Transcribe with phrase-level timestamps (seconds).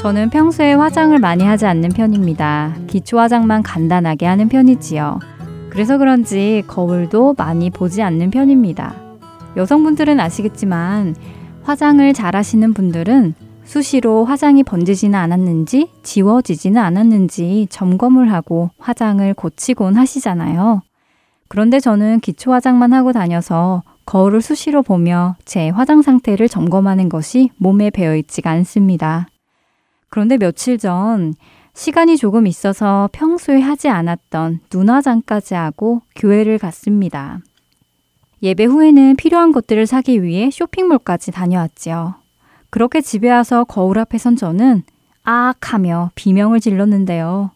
[0.00, 2.74] 저는 평소에 화장을 많이 하지 않는 편입니다.
[2.88, 5.20] 기초 화장만 간단하게 하는 편이지요.
[5.70, 8.96] 그래서 그런지 거울도 많이 보지 않는 편입니다.
[9.56, 11.14] 여성분들은 아시겠지만
[11.62, 20.82] 화장을 잘 하시는 분들은 수시로 화장이 번지지는 않았는지 지워지지는 않았는지 점검을 하고 화장을 고치곤 하시잖아요.
[21.48, 27.90] 그런데 저는 기초 화장만 하고 다녀서 거울을 수시로 보며 제 화장 상태를 점검하는 것이 몸에
[27.90, 29.28] 배어 있지가 않습니다.
[30.08, 31.34] 그런데 며칠 전
[31.74, 37.40] 시간이 조금 있어서 평소에 하지 않았던 눈화장까지 하고 교회를 갔습니다.
[38.42, 42.23] 예배 후에는 필요한 것들을 사기 위해 쇼핑몰까지 다녀왔지요.
[42.74, 44.82] 그렇게 집에 와서 거울 앞에 선 저는
[45.22, 47.52] 악 하며 비명을 질렀는데요.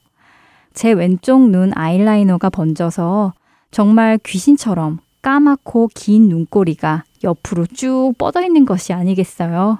[0.75, 3.33] 제 왼쪽 눈 아이라이너가 번져서
[3.73, 9.79] 정말 귀신처럼 까맣고 긴 눈꼬리가 옆으로 쭉 뻗어 있는 것이 아니겠어요.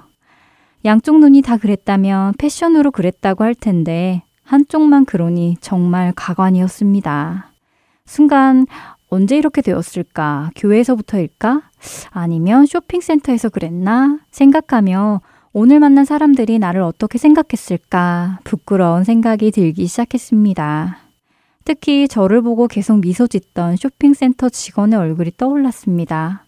[0.83, 7.49] 양쪽 눈이 다 그랬다면 패션으로 그랬다고 할 텐데 한쪽만 그러니 정말 가관이었습니다.
[8.05, 8.65] 순간
[9.09, 10.51] 언제 이렇게 되었을까?
[10.55, 11.63] 교회에서부터일까?
[12.11, 14.19] 아니면 쇼핑센터에서 그랬나?
[14.31, 15.21] 생각하며
[15.51, 18.39] 오늘 만난 사람들이 나를 어떻게 생각했을까?
[18.43, 20.97] 부끄러운 생각이 들기 시작했습니다.
[21.65, 26.45] 특히 저를 보고 계속 미소 짓던 쇼핑센터 직원의 얼굴이 떠올랐습니다.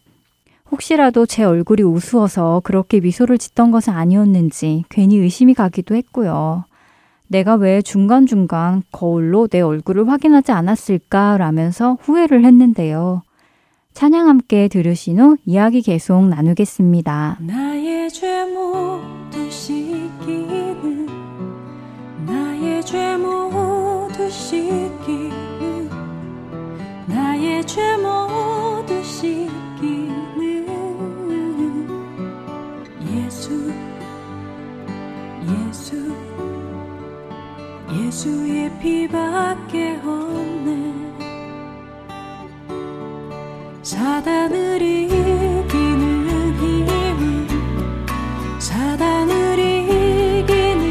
[0.71, 6.65] 혹시라도 제 얼굴이 우스워서 그렇게 미소를 짓던 것은 아니었는지 괜히 의심이 가기도 했고요.
[7.31, 13.23] 내가 왜 중간중간 거울로 내 얼굴을 확인하지 않았을까라면서 후회를 했는데요.
[13.93, 17.37] 찬양 함께 들으신 후 이야기 계속 나누겠습니다.
[17.39, 21.07] 나의 죄 모두 씻기는
[22.25, 25.89] 나의 죄 모두 씻기는
[27.07, 30.21] 나의 죄 모두 씻기는
[33.09, 33.71] 예수
[35.69, 36.20] 예수
[37.93, 40.69] 예수의 피밖에 없네.
[43.83, 47.47] 사단을 이기는 힘은
[48.59, 50.83] 사단을 이기는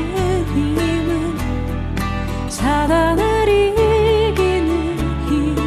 [0.54, 1.38] 힘은
[2.50, 5.60] 사단을 이기는 힘은.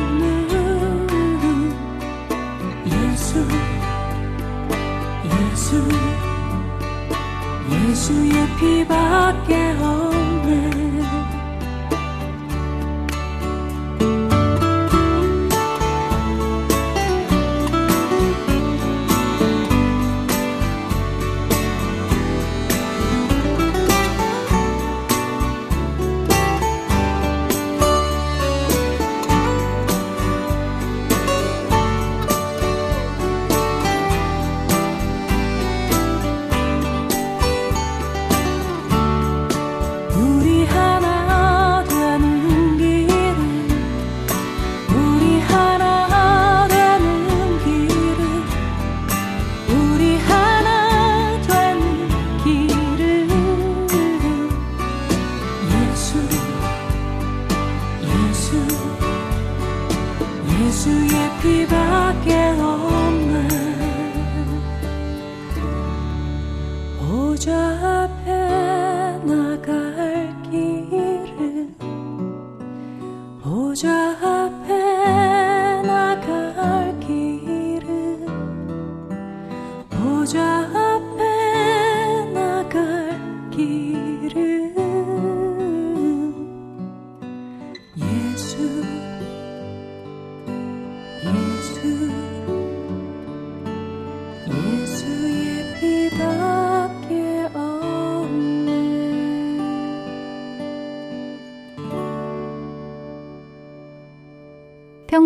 [2.85, 3.47] 예수
[5.25, 5.67] 예수
[7.71, 9.51] 예수의 피밖에
[9.81, 10.12] 없네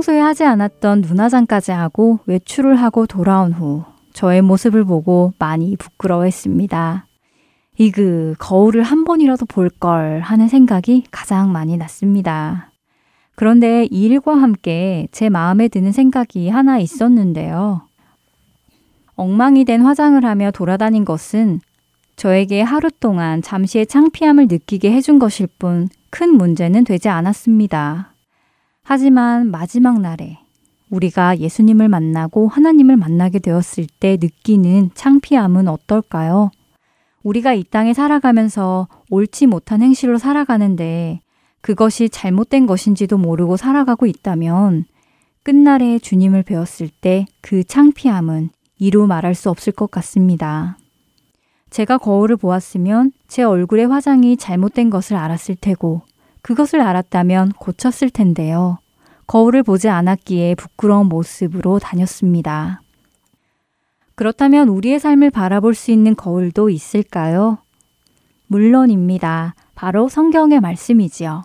[0.08, 3.84] 평소에 하지 않았던 눈화장까지 하고 외출을 하고 돌아온 후
[4.14, 7.06] 저의 모습을 보고 많이 부끄러워했습니다.
[7.78, 12.72] 이그, 거울을 한 번이라도 볼 걸 하는 생각이 가장 많이 났습니다.
[13.36, 17.82] 그런데 이 일과 함께 제 마음에 드는 생각이 하나 있었는데요.
[19.16, 21.60] 엉망이 된 화장을 하며 돌아다닌 것은
[22.16, 28.14] 저에게 하루 동안 잠시의 창피함을 느끼게 해준 것일 뿐 큰 문제는 되지 않았습니다.
[28.90, 30.40] 하지만 마지막 날에
[30.90, 36.52] 우리가 예수님을 만나고 하나님을 만나게 되었을 때 느끼는 창피함은 어떨까요?
[37.22, 41.20] 우리가 이 땅에 살아가면서 옳지 못한 행실로 살아가는데
[41.60, 44.86] 그것이 잘못된 것인지도 모르고 살아가고 있다면
[45.44, 50.78] 끝날에 주님을 배웠을 때 그 창피함은 이루 말할 수 없을 것 같습니다.
[51.72, 56.04] 제가 거울을 보았으면 제 얼굴의 화장이 잘못된 것을 알았을 테고
[56.48, 58.78] 그것을 알았다면 고쳤을 텐데요.
[59.26, 62.82] 거울을 보지 않았기에 부끄러운 모습으로 다녔습니다.
[64.16, 67.58] 그렇다면 우리의 삶을 바라볼 수 있는 거울도 있을까요?
[68.48, 69.56] 물론입니다.
[69.76, 71.44] 바로 성경의 말씀이지요.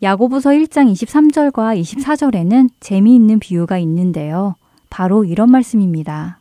[0.00, 4.54] 야고보서 1장 23절과 24절에는 재미있는 비유가 있는데요.
[4.88, 6.38] 바로 이런 말씀입니다.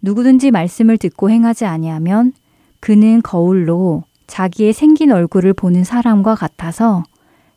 [0.00, 2.32] 누구든지 말씀을 듣고 행하지 아니하면
[2.80, 4.02] 그는 거울로
[4.32, 7.02] 자기의 생긴 얼굴을 보는 사람과 같아서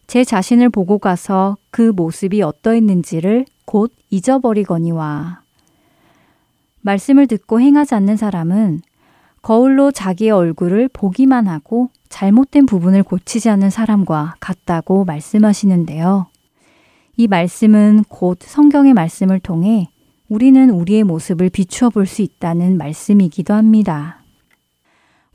[0.08, 5.40] 제 자신을 보고 가서 그 모습이 어떠했는지를 곧 잊어버리거니와.
[6.82, 8.82] 말씀을 듣고 행하지 않는 사람은
[9.42, 16.28] 거울로 자기의 얼굴을 보기만 하고 잘못된 부분을 고치지 않는 사람과 같다고 말씀하시는데요.
[17.16, 19.88] 이 말씀은 곧 성경의 말씀을 통해
[20.28, 24.25] 우리는 우리의 모습을 비추어 볼 수 있다는 말씀이기도 합니다.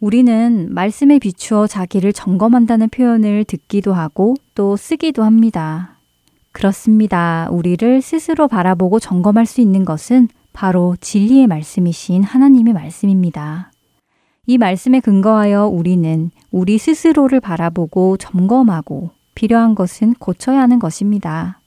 [0.00, 5.96] 우리는 말씀에 비추어 자기를 점검한다는 표현을 듣기도 하고 또 쓰기도 합니다.
[6.52, 7.48] 그렇습니다.
[7.50, 13.72] 우리를 스스로 바라보고 점검할 수 있는 것은 바로 진리의 말씀이신 하나님의 말씀입니다.
[14.46, 21.60] 이 말씀에 근거하여 우리는 우리 스스로를 바라보고 점검하고 필요한 것은 고쳐야 하는 것입니다.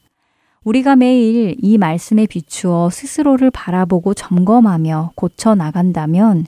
[0.64, 6.48] 우리가 매일 이 말씀에 비추어 스스로를 바라보고 점검하며 고쳐 나간다면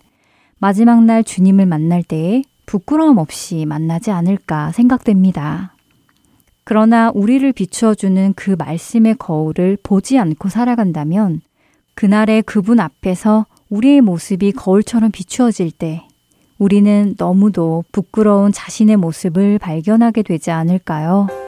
[0.59, 5.75] 마지막 날 주님을 만날 때에 부끄러움 없이 만나지 않을까 생각됩니다.
[6.63, 11.41] 그러나 우리를 비추어주는 그 말씀의 거울을 보지 않고 살아간다면
[11.93, 16.07] 그날의 그분 앞에서 우리의 모습이 거울처럼 비추어질 때
[16.57, 21.44] 우리는 너무도 부끄러운 자신의 모습을 발견하게 되지 않을까요?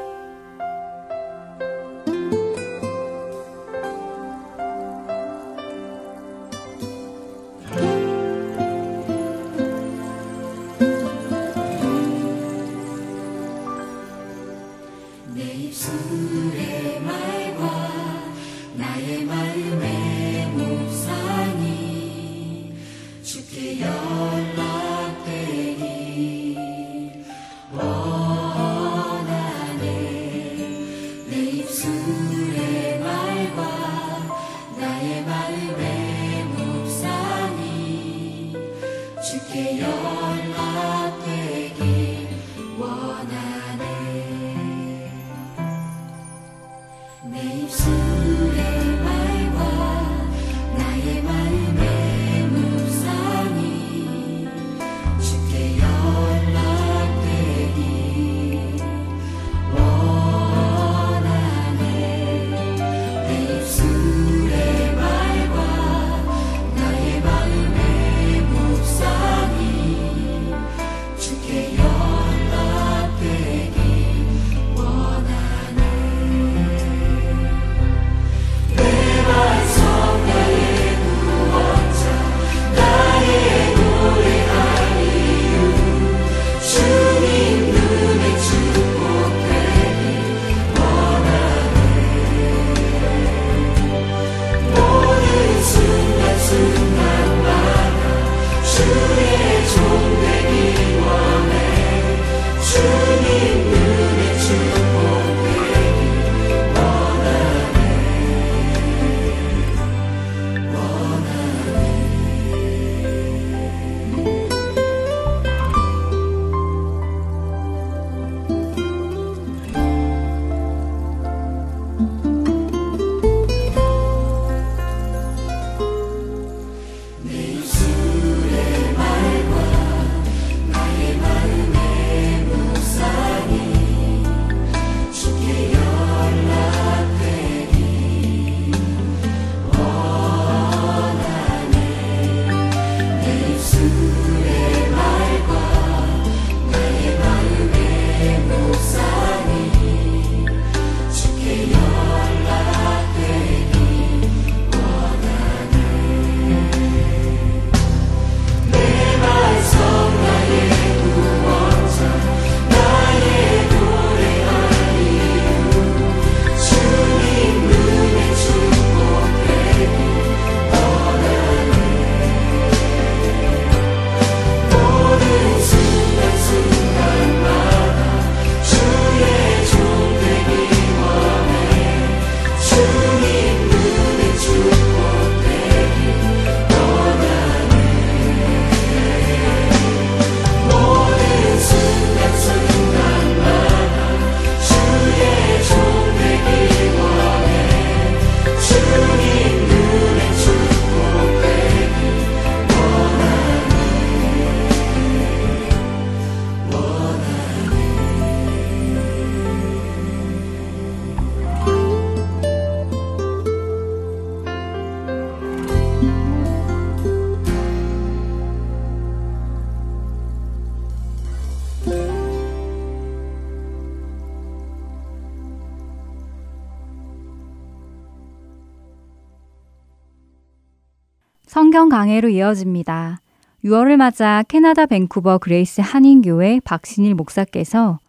[231.88, 233.22] 성경 강해로 이어집니다.
[233.64, 238.00] 6월을 맞아 캐나다 밴쿠버 그레이스 한인교회 박신일 목사께서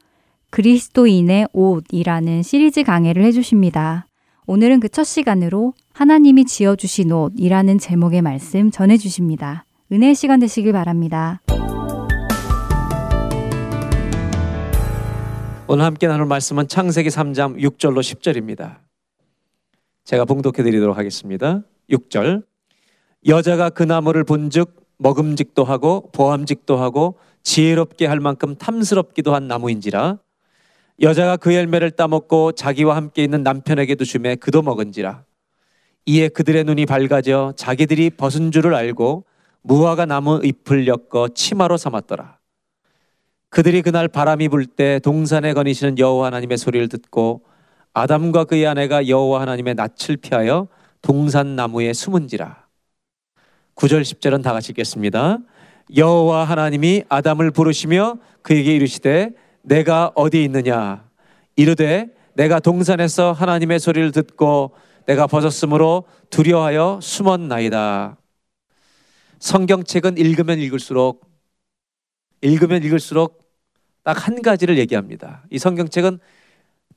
[0.51, 4.07] 그리스도인의 옷이라는 시리즈 강해를 해주십니다.
[4.47, 9.65] 오늘은 그 첫 시간으로 하나님이 지어주신 옷이라는 제목의 말씀 전해주십니다.
[9.93, 11.41] 은혜의 시간 되시길 바랍니다.
[15.69, 18.79] 오늘 함께 나눌 말씀은 창세기 3장 6절로 10절입니다.
[20.03, 21.63] 제가 봉독해 드리도록 하겠습니다.
[21.91, 22.43] 6절.
[23.27, 30.19] 여자가 그 나무를 본즉 먹음직도 하고 보암직도 하고 지혜롭게 할 만큼 탐스럽기도 한 나무인지라
[31.01, 35.25] 여자가 그 열매를 따먹고 자기와 함께 있는 남편에게도 주매 그도 먹은지라.
[36.07, 39.25] 이에 그들의 눈이 밝아져 자기들이 벗은 줄을 알고
[39.63, 42.39] 무화과 나무 잎을 엮어 치마로 삼았더라.
[43.51, 47.43] 그들이 그날 바람이 불 때 동산에 거니시는 여호와 하나님의 소리를 듣고
[47.95, 50.67] 아담과 그의 아내가 여호와 하나님의 낯을 피하여
[51.01, 52.58] 동산 나무에 숨은지라
[53.79, 55.39] 9절 10절은 다 같이 읽겠습니다.
[55.97, 59.31] 여호와 하나님이 아담을 부르시며 그에게 이르시되
[59.63, 61.09] 내가 어디 있느냐
[61.55, 64.73] 이르되 내가 동산에서 하나님의 소리를 듣고
[65.07, 68.17] 내가 벗었으므로 두려워하여 숨었나이다.
[69.39, 71.31] 성경책은 읽으면 읽을수록
[72.41, 73.47] 읽으면 읽을수록
[74.03, 75.45] 딱 한 가지를 얘기합니다.
[75.51, 76.19] 이 성경책은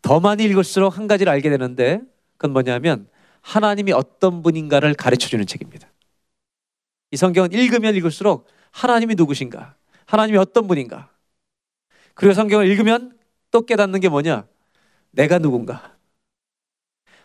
[0.02, 2.02] 더 많이 읽을수록 한 가지를 알게 되는데
[2.38, 3.08] 그건 뭐냐면
[3.42, 5.91] 하나님이 어떤 분인가를 가르쳐 주는 책입니다.
[7.12, 9.76] 이 성경은 읽으면 읽을수록 하나님이 누구신가?
[10.06, 11.10] 하나님이 어떤 분인가?
[12.14, 13.18] 그리고 성경을 읽으면
[13.52, 14.46] 또 깨닫는 게 뭐냐?
[15.12, 15.96] 내가 누군가?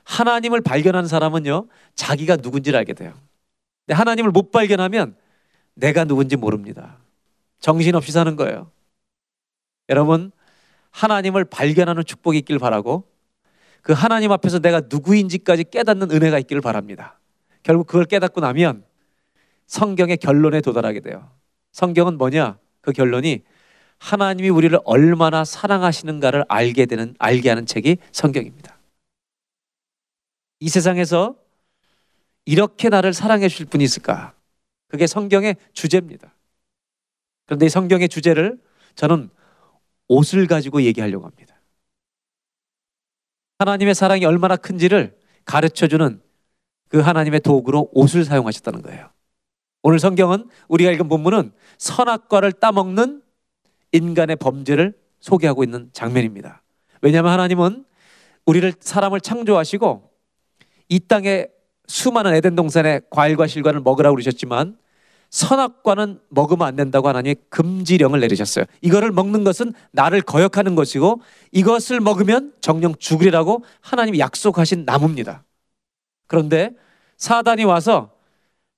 [0.05, 3.15] 하나님을 발견한 사람은요, 자기가 누군지를 알게 돼요.
[3.85, 5.17] 근데 하나님을 못 발견하면
[5.75, 6.99] 내가 누군지 모릅니다.
[7.61, 8.71] 정신없이 사는 거예요.
[9.89, 10.33] 여러분,
[10.91, 13.09] 하나님을 발견하는 축복이 있길 바라고
[13.83, 17.19] 그 하나님 앞에서 내가 누구인지까지 깨닫는 은혜가 있기를 바랍니다.
[17.63, 18.85] 결국 그걸 깨닫고 나면
[19.67, 21.31] 성경의 결론에 도달하게 돼요.
[21.73, 22.59] 성경은 뭐냐?
[22.81, 23.43] 그 결론이
[23.99, 28.79] 하나님이 우리를 얼마나 사랑하시는가를 알게 되는 알게 하는 책이 성경입니다.
[30.61, 31.37] 이 세상에서
[32.45, 34.35] 이렇게 나를 사랑해 주실 분이 있을까?
[34.89, 36.35] 그게 성경의 주제입니다.
[37.47, 38.61] 그런데 이 성경의 주제를
[38.95, 39.31] 저는
[40.09, 41.57] 옷을 가지고 얘기하려고 합니다.
[43.59, 46.23] 하나님의 사랑이 얼마나 큰지를 가르쳐 주는
[46.89, 49.11] 그 하나님의 도구로 옷을 사용하셨다는 거예요.
[49.87, 53.23] 오늘 성경은 우리가 읽은 본문은 선악과를 따먹는
[53.93, 56.65] 인간의 범죄를 소개하고 있는 장면입니다.
[57.03, 57.85] 왜냐하면 하나님은
[58.47, 60.11] 우리를 사람을 창조하시고
[60.89, 61.47] 이 땅에
[61.87, 64.77] 수많은 에덴 동산의 과일과 실과를 먹으라고 그러셨지만
[65.31, 68.65] 선악과는 먹으면 안 된다고 하나님이 금지령을 내리셨어요.
[68.81, 71.21] 이거를 먹는 것은 나를 거역하는 것이고
[71.53, 75.45] 이것을 먹으면 정령 죽으리라고 하나님이 약속하신 나무입니다.
[76.27, 76.73] 그런데
[77.19, 78.16] 사단이 와서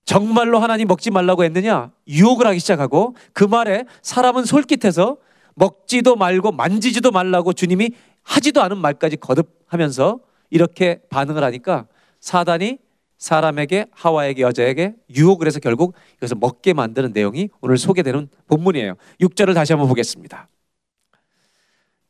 [0.08, 1.90] 정말로 하나님 먹지 말라고 했느냐?
[2.08, 5.18] 유혹을 하기 시작하고 그 말에 사람은 솔깃해서
[5.54, 7.90] 먹지도 말고 만지지도 말라고 주님이
[8.22, 11.88] 하지도 않은 말까지 거듭하면서 이렇게 반응을 하니까
[12.20, 12.78] 사단이
[13.18, 18.94] 사람에게 하와에게 여자에게 유혹을 해서 결국 이것을 먹게 만드는 내용이 오늘 소개되는 본문이에요.
[19.20, 20.48] 6절을 다시 한번 보겠습니다.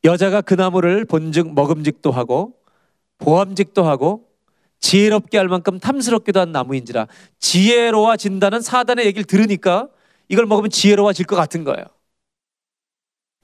[0.04, 2.54] 여자가 그 나무를 본즉 먹음직도 하고
[3.18, 4.27] 보암직도 하고
[4.80, 7.06] 지혜롭게 할 만큼 탐스럽기도 한 나무인지라
[7.40, 9.88] 지혜로워진다는 사단의 얘기를 들으니까
[10.28, 11.85] 이걸 먹으면 지혜로워질 것 같은 거예요.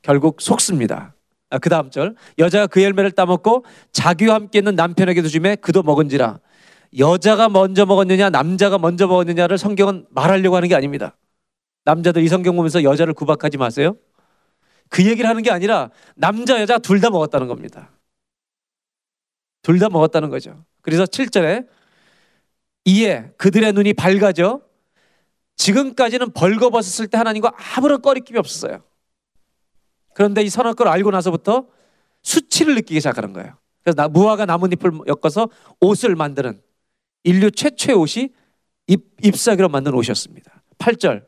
[0.03, 1.15] 결국 속습니다.
[1.51, 6.41] 아, 그 다음 절 여자가 그 열매를 따먹고 자기와 함께 있는 남편에게도 주매 그도 먹은지라
[6.99, 11.17] 여자가 먼저 먹었느냐 남자가 먼저 먹었느냐를 성경은 말하려고 하는 게 아닙니다.
[11.85, 13.97] 남자들 이 성경 보면서 여자를 구박하지 마세요.
[14.89, 17.91] 그 얘기를 하는 게 아니라 남자 여자 둘 다 먹었다는 겁니다.
[19.63, 20.65] 둘 다 먹었다는 거죠.
[20.85, 21.67] 그래서 7절에
[22.85, 24.61] 이에 그들의 눈이 밝아져
[25.57, 28.83] 지금까지는 벌거벗었을 때 하나님과 아무런 꺼리낌이 없었어요.
[30.13, 31.67] 그런데 이 선할 걸 알고 나서부터
[32.23, 33.57] 수치를 느끼기 시작하는 거예요.
[33.83, 35.49] 그래서 무화과 나뭇잎을 엮어서
[35.81, 36.61] 옷을 만드는
[37.25, 38.29] 인류 최초의 옷이
[38.87, 40.63] 잎, 잎사귀로 만든 옷이었습니다.
[40.79, 41.25] 8절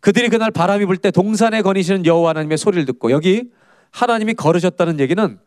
[0.00, 3.50] 그들이 그날 바람이 불 때 동산에 거니시는 여호와 하나님의 소리를 듣고 여기
[3.92, 5.38] 하나님이 걸으셨다는 얘기는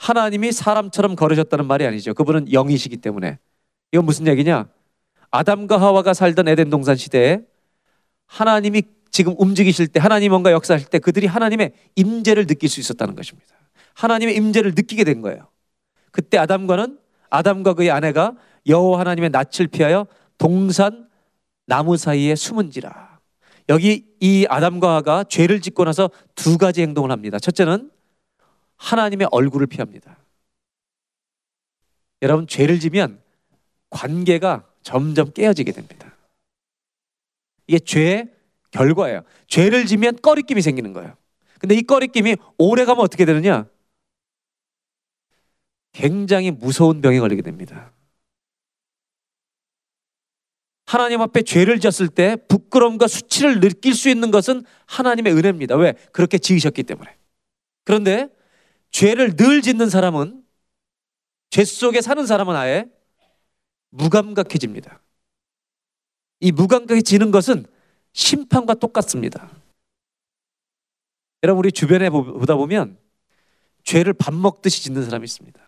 [0.00, 2.14] 하나님이 사람처럼 걸으셨다는 말이 아니죠.
[2.14, 3.38] 그분은 영이시기 때문에.
[3.92, 4.66] 이건 무슨 얘기냐?
[5.30, 7.42] 아담과 하와가 살던 에덴 동산 시대에
[8.26, 13.54] 하나님이 지금 움직이실 때 하나님 뭔가 역사하실 때 그들이 하나님의 임재를 느낄 수 있었다는 것입니다.
[13.92, 15.48] 하나님의 임재를 느끼게 된 거예요.
[16.12, 18.32] 그때 아담과는 아담과 그의 아내가
[18.66, 20.06] 여호와 하나님의 낯을 피하여
[20.38, 21.08] 동산
[21.66, 23.18] 나무 사이에 숨은지라.
[23.68, 27.38] 여기 이 아담과 하가 죄를 짓고 나서 두 가지 행동을 합니다.
[27.38, 27.90] 첫째는
[28.80, 30.18] 하나님의 얼굴을 피합니다.
[32.22, 33.22] 여러분 죄를 지면
[33.90, 36.16] 관계가 점점 깨어지게 됩니다.
[37.66, 38.32] 이게 죄의
[38.70, 39.22] 결과예요.
[39.46, 41.16] 죄를 지면 꺼리낌이 생기는 거예요.
[41.58, 43.68] 근데 이 꺼리낌이 오래 가면 어떻게 되느냐?
[45.92, 47.92] 굉장히 무서운 병에 걸리게 됩니다.
[50.86, 55.76] 하나님 앞에 죄를 지었을 때 부끄러움과 수치를 느낄 수 있는 것은 하나님의 은혜입니다.
[55.76, 55.92] 왜?
[56.12, 57.14] 그렇게 지으셨기 때문에.
[57.84, 58.28] 그런데
[58.90, 60.44] 죄를 늘 짓는 사람은
[61.50, 62.86] 죄 속에 사는 사람은 아예
[63.90, 65.02] 무감각해집니다.
[66.40, 67.66] 이 무감각해지는 것은
[68.12, 69.50] 심판과 똑같습니다.
[71.42, 72.98] 여러분 우리 주변에 보다 보면
[73.84, 75.60] 죄를 밥 먹듯이 짓는 사람이 있습니다.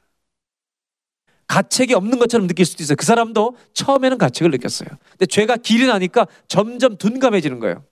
[1.46, 2.96] 가책이 없는 것처럼 느낄 수도 있어요.
[2.96, 4.88] 그 사람도 처음에는 가책을 느꼈어요.
[5.10, 7.84] 근데 죄가 길이 나니까 점점 둔감해지는 거예요.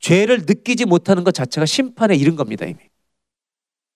[0.00, 2.78] 죄를 느끼지 못하는 것 자체가 심판에 이른 겁니다, 이미.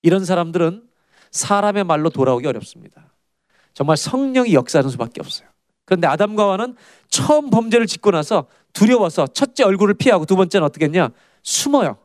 [0.02, 0.88] 이런 사람들은
[1.30, 3.12] 사람의 말로 돌아오기 어렵습니다.
[3.74, 5.48] 정말 성령이 역사하는 수밖에 없어요.
[5.84, 6.76] 그런데 아담과 와는
[7.08, 11.10] 처음 범죄를 짓고 나서 두려워서 첫째 얼굴을 피하고 두 번째는 어떻게 했냐?
[11.42, 11.98] 숨어요.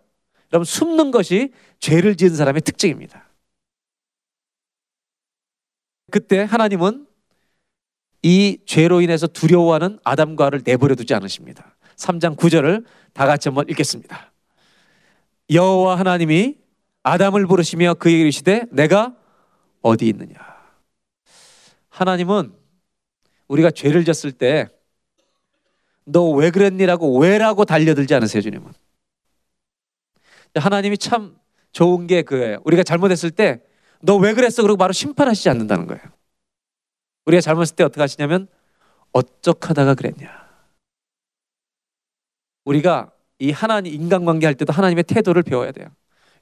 [0.51, 3.29] 여러분, 숨는 것이 죄를 지은 사람의 특징입니다.
[6.11, 7.07] 그때 하나님은
[8.23, 11.75] 이 죄로 인해서 두려워하는 아담과 를 내버려 두지 않으십니다.
[11.97, 14.31] 3장 9절을 다 같이 한번 읽겠습니다.
[15.51, 16.57] 여호와 하나님이
[17.05, 19.15] 아담을 부르시며 그에게 이르시되 내가
[19.83, 20.35] 어디 있느냐.
[21.89, 22.51] 하나님은
[23.47, 24.67] 우리가 죄를 졌을 때
[26.07, 28.71] 너 왜 그랬니라고 왜라고 달려들지 않으세요, 주님은.
[30.55, 31.35] 하나님이 참
[31.71, 32.59] 좋은 게 그예요.
[32.65, 33.61] 우리가 잘못했을 때
[34.01, 34.61] 너 왜 그랬어?
[34.61, 36.01] 그러고 바로 심판하시지 않는다는 거예요.
[37.25, 38.47] 우리가 잘못했을 때 어떻게 하시냐면
[39.13, 40.45] 어쩌하다가 그랬냐.
[42.65, 45.87] 우리가 이 하나님 인간관계 할 때도 하나님의 태도를 배워야 돼요.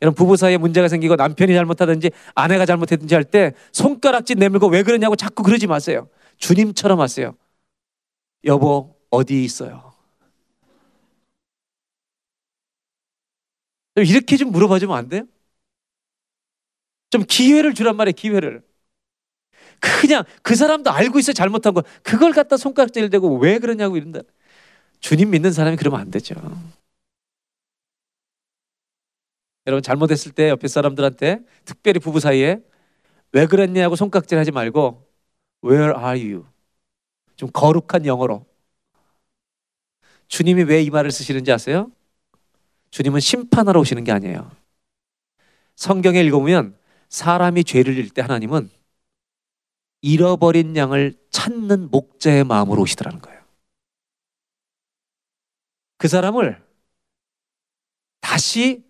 [0.04, 5.16] 여러분 부부 사이에 문제가 생기고 남편이 잘못하든지 아내가 잘못했든지 할 때 손가락질 내밀고 왜 그러냐고
[5.16, 6.10] 자꾸 그러지 마세요.
[6.38, 7.36] 주님처럼 하세요.
[8.46, 9.94] 여보 어디 있어요?
[13.96, 15.24] 이렇게 좀 물어봐주면 안 돼요?
[17.10, 18.64] 좀 기회를 주란 말이에요, 기회를.
[19.80, 24.20] 그냥 그 사람도 알고 있어 잘못한 거 그걸 갖다 손가락질 대고 왜 그러냐고 이런다.
[25.00, 26.36] 주님 믿는 사람이 그러면 안 되죠.
[29.68, 32.62] 여러분 잘못했을 때 옆에 사람들한테 특별히 부부 사이에
[33.32, 35.08] 왜 그랬냐고 손가락질 하지 말고
[35.64, 36.46] Where are you?
[37.36, 38.46] 좀 거룩한 영어로
[40.28, 41.92] 주님이 왜 이 말을 쓰시는지 아세요?
[42.92, 44.52] 주님은 심판하러 오시는 게 아니에요.
[45.76, 46.78] 성경에 읽어보면
[47.10, 48.70] 사람이 죄를 질 때 하나님은
[50.02, 53.42] 잃어버린 양을 찾는 목자의 마음으로 오시더라는 거예요.
[55.98, 56.62] 그 사람을
[58.20, 58.84] 다시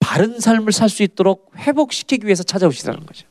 [0.00, 3.28] 바른 삶을 살 수 있도록 회복시키기 위해서 찾아오시더라는 거죠.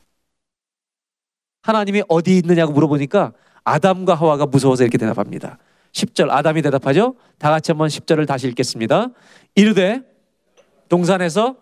[1.62, 3.32] 하나님이 어디 있느냐고 물어보니까
[3.64, 5.58] 아담과 하와가 무서워서 이렇게 대답합니다.
[5.92, 7.16] 10절 아담이 대답하죠.
[7.38, 9.08] 다 같이 한번 10절을 다시 읽겠습니다.
[9.56, 10.00] 이르되
[10.88, 11.56] 동산에서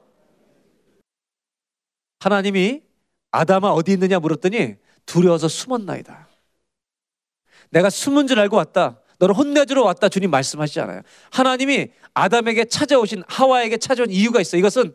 [2.20, 2.82] 하나님이
[3.30, 6.28] 아담아 어디 있느냐 물었더니 두려워서 숨었나이다.
[7.70, 9.00] 내가 숨은 줄 알고 왔다.
[9.18, 10.08] 너를 혼내주러 왔다.
[10.08, 11.02] 주님 말씀하시지 않아요.
[11.30, 14.56] 하나님이 아담에게 찾아오신 하와에게 찾아온 이유가 있어.
[14.56, 14.94] 이것은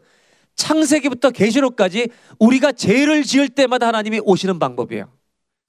[0.56, 2.10] 창세기부터 계시록까지
[2.40, 5.12] 우리가 죄를 지을 때마다 하나님이 오시는 방법이에요.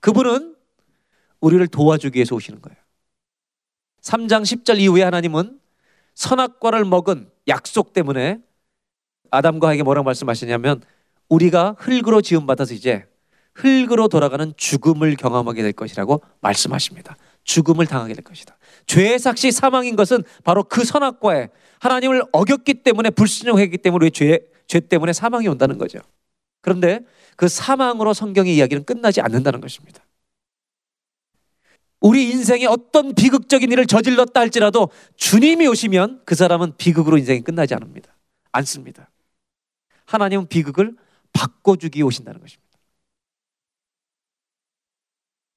[0.00, 0.54] 그분은
[1.40, 2.78] 우리를 도와주기 위해서 오시는 거예요.
[4.02, 5.58] 3장 10절 이후에 하나님은
[6.14, 8.38] 선악과를 먹은 약속 때문에
[9.30, 10.82] 아담과 에게 뭐라고 말씀하시냐면
[11.28, 13.06] 우리가 흙으로 지음 받아서 이제
[13.54, 17.16] 흙으로 돌아가는 죽음을 경험하게 될 것이라고 말씀하십니다.
[17.44, 18.56] 죽음을 당하게 될 것이다.
[18.86, 21.48] 죄의 삭시 사망인 것은 바로 그 선악과에
[21.80, 26.00] 하나님을 어겼기 때문에 불순종했기 때문에 죄, 죄 때문에 사망이 온다는 거죠.
[26.60, 27.00] 그런데
[27.36, 30.02] 그 사망으로 성경의 이야기는 끝나지 않는다는 것입니다.
[32.00, 38.14] 우리 인생에 어떤 비극적인 일을 저질렀다 할지라도 주님이 오시면 그 사람은 비극으로 인생이 끝나지 않습니다.
[38.52, 39.10] 않습니다.
[40.06, 40.96] 하나님은 비극을
[41.32, 42.64] 바꿔주기 오신다는 것입니다.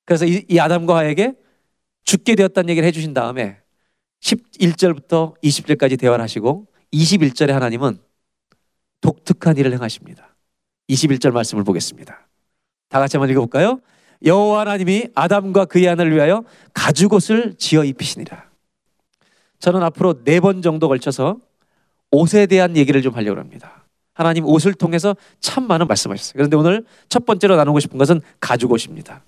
[0.06, 1.36] 그래서 이, 이 아담과 하에게
[2.08, 3.60] 죽게 되었다는 얘기를 해주신 다음에
[4.22, 8.00] 11절부터 20절까지 대화를 하시고 21절에 하나님은
[9.02, 10.36] 독특한 일을 행하십니다.
[10.90, 12.28] 21절 말씀을 보겠습니다.
[12.88, 13.82] 다 같이 한번 읽어볼까요?
[14.26, 16.44] 여호와 하나님이 아담과 그의 아내를 위하여
[16.74, 18.50] 가죽옷을 지어 입히시니라.
[19.60, 21.42] 저는 앞으로 네 번 정도 걸쳐서
[22.12, 23.84] 옷에 대한 얘기를 좀 하려고 합니다.
[24.14, 26.34] 하나님 옷을 통해서 참 많은 말씀하셨어요.
[26.38, 29.26] 그런데 오늘 첫 번째로 나누고 싶은 것은 가죽 옷입니다.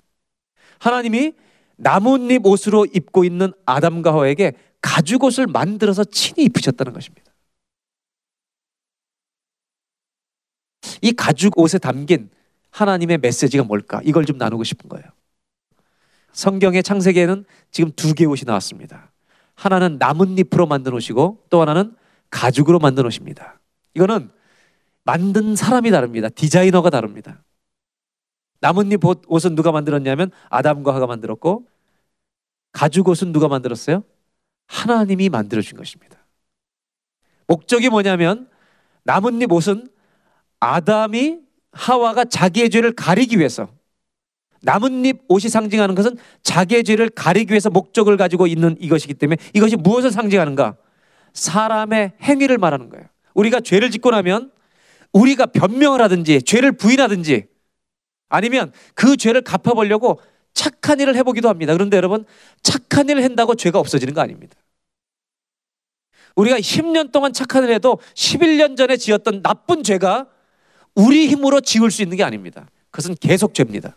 [0.78, 1.34] 하나님이
[1.80, 7.32] 나뭇잎 옷으로 입고 있는 아담과 하와에게 가죽 옷을 만들어서 친히 입히셨다는 것입니다.
[11.02, 12.30] 이 가죽 옷에 담긴
[12.70, 14.00] 하나님의 메시지가 뭘까?
[14.04, 15.06] 이걸 좀 나누고 싶은 거예요.
[16.32, 19.10] 성경의 창세기에는 지금 두 개의 옷이 나왔습니다.
[19.54, 21.94] 하나는 나뭇잎으로 만든 옷이고 또 하나는
[22.30, 23.58] 가죽으로 만든 옷입니다.
[23.94, 24.30] 이거는
[25.04, 26.28] 만든 사람이 다릅니다.
[26.28, 27.42] 디자이너가 다릅니다.
[28.60, 31.66] 나뭇잎 옷, 옷은 누가 만들었냐면 아담과 하가 만들었고
[32.72, 34.04] 가죽 옷은 누가 만들었어요?
[34.66, 36.18] 하나님이 만들어 준 것입니다.
[37.46, 38.48] 목적이 뭐냐면
[39.02, 39.88] 나뭇잎 옷은
[40.60, 41.38] 아담이
[41.72, 43.68] 하와가 자기의 죄를 가리기 위해서
[44.62, 50.10] 나뭇잎 옷이 상징하는 것은 자기의 죄를 가리기 위해서 목적을 가지고 있는 이것이기 때문에 이것이 무엇을
[50.10, 50.76] 상징하는가?
[51.32, 53.06] 사람의 행위를 말하는 거예요.
[53.34, 54.52] 우리가 죄를 짓고 나면
[55.12, 57.46] 우리가 변명을 하든지 죄를 부인하든지
[58.30, 60.20] 아니면 그 죄를 갚아보려고
[60.54, 61.74] 착한 일을 해보기도 합니다.
[61.74, 62.24] 그런데 여러분
[62.62, 64.56] 착한 일을 한다고 죄가 없어지는 거 아닙니다.
[66.36, 70.28] 우리가 10년 동안 착한 일을 해도 11년 전에 지었던 나쁜 죄가
[70.94, 72.68] 우리 힘으로 지울 수 있는 게 아닙니다.
[72.90, 73.96] 그것은 계속 죄입니다.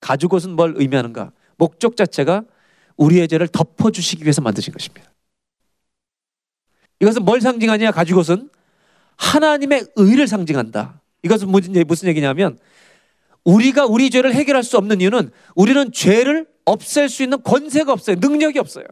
[0.00, 1.32] 가죽 옷은 뭘 의미하는가?
[1.56, 2.44] 목적 자체가
[2.96, 5.10] 우리의 죄를 덮어주시기 위해서 만드신 것입니다.
[7.00, 7.92] 이것은 뭘 상징하냐?
[7.92, 8.50] 가죽 옷은
[9.16, 10.99] 하나님의 의를 상징한다.
[11.22, 12.58] 이것은 무슨 얘기냐면
[13.44, 18.16] 우리가 우리 죄를 해결할 수 없는 이유는 우리는 죄를 없앨 수 있는 권세가 없어요.
[18.16, 18.84] 능력이 없어요.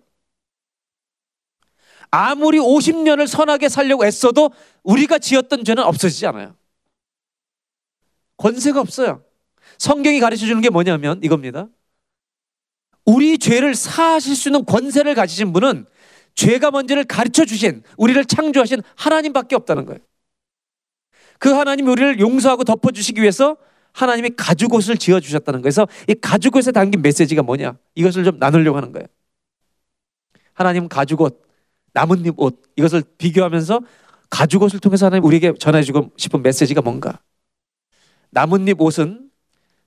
[2.10, 4.50] 아무리 50년을 선하게 살려고 애써도
[4.82, 6.56] 우리가 지었던 죄는 없어지지 않아요.
[8.38, 9.22] 권세가 없어요.
[9.78, 11.68] 성경이 가르쳐 주는 게 뭐냐면 이겁니다.
[13.04, 15.86] 우리 죄를 사하실 수 있는 권세를 가지신 분은
[16.34, 20.00] 죄가 뭔지를 가르쳐 주신 우리를 창조하신 하나님밖에 없다는 거예요.
[21.38, 23.56] 그 하나님이 우리를 용서하고 덮어 주시기 위해서
[23.92, 25.62] 하나님이 가죽옷을 지어 주셨다는 거예요.
[25.62, 27.76] 그래서 이 가죽옷에 담긴 메시지가 뭐냐?
[27.94, 29.06] 이것을 좀 나누려고 하는 거예요.
[30.52, 31.42] 하나님 가죽옷,
[31.92, 33.80] 나뭇잎 옷 이것을 비교하면서
[34.30, 37.20] 가죽옷을 통해서 하나님 우리에게 전해주고 싶은 메시지가 뭔가?
[38.30, 39.30] 나뭇잎 옷은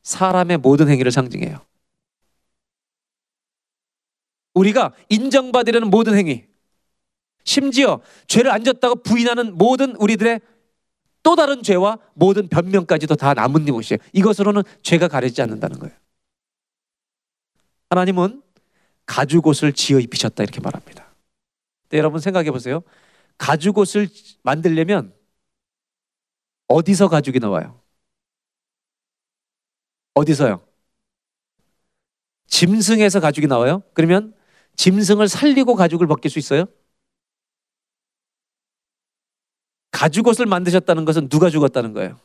[0.03, 1.59] 사람의 모든 행위를 상징해요.
[4.53, 6.45] 우리가 인정받으려는 모든 행위,
[7.43, 10.41] 심지어 죄를 안 졌다고 부인하는 모든 우리들의
[11.23, 13.99] 또 다른 죄와 모든 변명까지도 다 나뭇잎 옷이에요.
[14.13, 15.95] 이것으로는 죄가 가리지 않는다는 거예요.
[17.89, 18.41] 하나님은
[19.05, 21.13] 가죽 옷을 지어 입히셨다 이렇게 말합니다.
[21.89, 22.81] 네, 여러분 생각해 보세요.
[23.37, 24.07] 가죽 옷을
[24.43, 25.13] 만들려면
[26.67, 27.79] 어디서 가죽이 나와요?
[30.13, 30.61] 어디서요?
[32.47, 33.83] 짐승에서 가죽이 나와요?
[33.93, 34.33] 그러면
[34.75, 36.65] 짐승을 살리고 가죽을 벗길 수 있어요?
[40.01, 42.17] 가죽옷을 만드셨다는 것은 누가 죽었다는 거예요?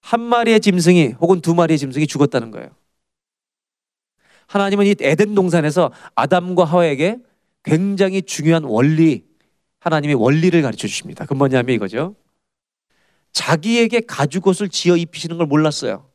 [0.00, 2.70] 한 마리의 짐승이 혹은 두 마리의 짐승이 죽었다는 거예요.
[4.48, 7.18] 하나님은 이 에덴 동산에서 아담과 하와에게
[7.62, 9.24] 굉장히 중요한 원리,
[9.78, 11.26] 하나님의 원리를 가르쳐 주십니다.
[11.26, 12.16] 그 뭐냐면 이거죠.
[13.30, 16.10] 자기에게 가죽옷을 지어 입히시는 걸 몰랐어요.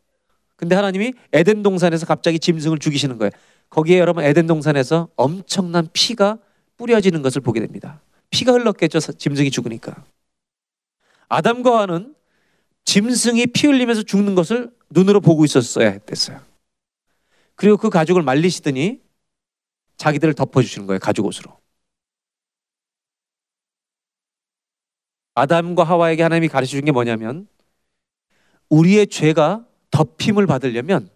[0.57, 3.31] 근데 하나님이 에덴 동산에서 갑자기 짐승을 죽이시는 거예요.
[3.69, 6.37] 거기에 여러분 에덴 동산에서 엄청난 피가
[6.75, 8.01] 뿌려지는 것을 보게 됩니다.
[8.29, 8.99] 피가 흘렀겠죠.
[8.99, 10.03] 짐승이 죽으니까.
[11.29, 12.15] 아담과 하와는
[12.85, 16.39] 짐승이 피 흘리면서 죽는 것을 눈으로 보고 있었어야 했댔어요.
[17.55, 19.01] 그리고 그 가죽을 말리시더니
[19.97, 20.99] 자기들을 덮어주시는 거예요.
[20.99, 21.57] 가죽 옷으로.
[25.35, 27.47] 아담과 하와에게 하나님이 가르쳐 준 게 뭐냐면
[28.69, 31.09] 우리의 죄가 덮임을 받으려면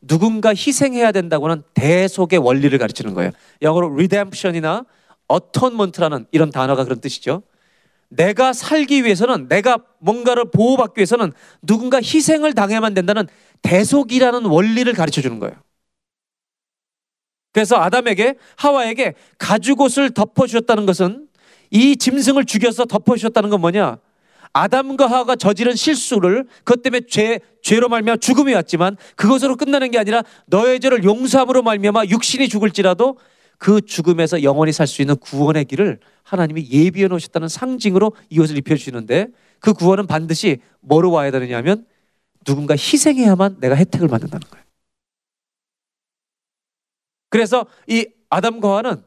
[0.00, 3.30] 누군가 희생해야 된다고는 대속의 원리를 가르치는 거예요.
[3.62, 4.84] 영어로 redemption이나
[5.28, 7.42] atonement라는 이런 단어가 그런 뜻이죠.
[8.14, 13.26] 내가 살기 위해서는 내가 뭔가를 보호받기 위해서는 누군가 희생을 당해야만 된다는
[13.62, 15.54] 대속이라는 원리를 가르쳐 주는 거예요.
[17.52, 21.28] 그래서 아담에게 하와에게 가죽옷을 덮어 주셨다는 것은
[21.70, 23.98] 이 짐승을 죽여서 덮어 주셨다는 건 뭐냐?
[24.54, 30.22] 아담과 하와가 저지른 실수를 그것 때문에 죄 죄로 말미암아 죽음이 왔지만 그것으로 끝나는 게 아니라
[30.46, 33.18] 너의 죄를 용서함으로 말미암아 육신이 죽을지라도
[33.56, 36.00] 그 죽음에서 영원히 살 수 있는 구원의 길을
[36.32, 39.28] 하나님이 예비해 놓으셨다는 상징으로 이것을 입혀 주시는데
[39.60, 41.86] 그 구원은 반드시 뭐로 와야 되느냐면
[42.44, 44.64] 누군가 희생해야만 내가 혜택을 받는다는 거예요.
[47.28, 49.04] 그래서 이 아담과 하와는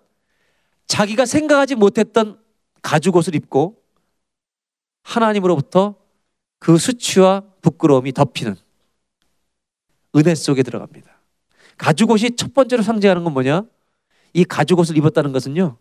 [0.88, 2.40] 자기가 생각하지 못했던
[2.82, 3.82] 가죽 옷을 입고
[5.04, 5.96] 하나님으로부터
[6.60, 8.56] 그 수치와 부끄러움이 덮이는
[10.16, 11.12] 은혜 속에 들어갑니다.
[11.78, 13.64] 가죽 옷이 첫 번째로 상징하는 건 뭐냐?
[14.34, 15.78] 이 가죽 옷을 입었다는 것은요.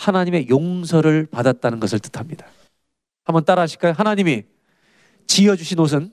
[0.00, 2.46] 하나님의 용서를 받았다는 것을 뜻합니다.
[3.24, 3.92] 한번 따라 하실까요?
[3.92, 4.44] 하나님이
[5.26, 6.12] 지어주신 옷은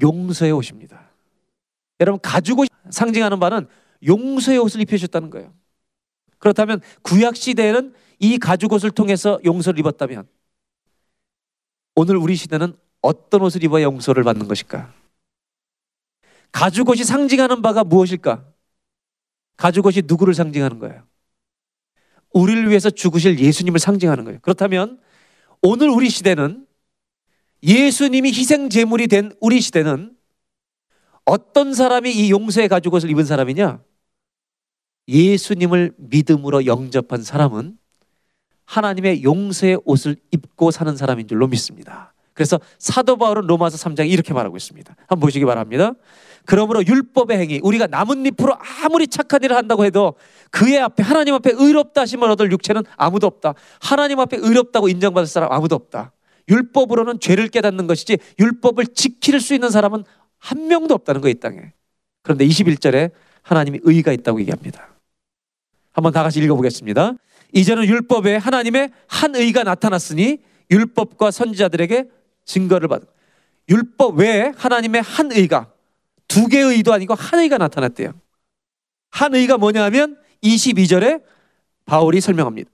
[0.00, 1.10] 용서의 옷입니다.
[2.00, 3.66] 여러분, 가죽 옷 상징하는 바는
[4.06, 5.52] 용서의 옷을 입혀주셨다는 거예요.
[6.38, 10.28] 그렇다면 구약 시대에는 이 가죽 옷을 통해서 용서를 입었다면
[11.96, 14.92] 오늘 우리 시대는 어떤 옷을 입어야 용서를 받는 것일까?
[16.52, 18.44] 가죽 옷이 상징하는 바가 무엇일까?
[19.56, 21.11] 가죽 옷이 누구를 상징하는 거예요?
[22.32, 24.38] 우리를 위해서 죽으실 예수님을 상징하는 거예요.
[24.42, 24.98] 그렇다면
[25.60, 26.66] 오늘 우리 시대는
[27.62, 30.16] 예수님이 희생 제물이 된 우리 시대는
[31.24, 33.80] 어떤 사람이 이 용서의 가죽옷을 입은 사람이냐?
[35.08, 37.78] 예수님을 믿음으로 영접한 사람은
[38.64, 42.14] 하나님의 용서의 옷을 입고 사는 사람인 줄로 믿습니다.
[42.32, 44.94] 그래서 사도 바울은 로마서 3장에 이렇게 말하고 있습니다.
[45.00, 45.92] 한번 보시기 바랍니다.
[46.44, 50.14] 그러므로 율법의 행위 우리가 나뭇잎으로 아무리 착한 일을 한다고 해도
[50.50, 53.54] 그의 앞에 하나님 앞에 의롭다 하심을 얻을 육체는 아무도 없다.
[53.80, 56.12] 하나님 앞에 의롭다고 인정받을 사람 아무도 없다.
[56.48, 60.04] 율법으로는 죄를 깨닫는 것이지 율법을 지킬 수 있는 사람은
[60.38, 61.72] 한 명도 없다는 거이 땅에.
[62.22, 64.88] 그런데 21절에 하나님이 의가 있다고 얘기합니다.
[65.92, 67.14] 한번 다 같이 읽어보겠습니다.
[67.52, 70.38] 이제는 율법에 하나님의 한 의가 나타났으니
[70.70, 72.08] 율법과 선지자들에게
[72.44, 73.02] 증거를 받.
[73.68, 75.71] 율법 외에 하나님의 한 의가
[76.32, 78.14] 두 개의 의도 아니고 한 의가 나타났대요.
[79.10, 81.22] 한 의가 뭐냐면 22절에
[81.84, 82.70] 바울이 설명합니다.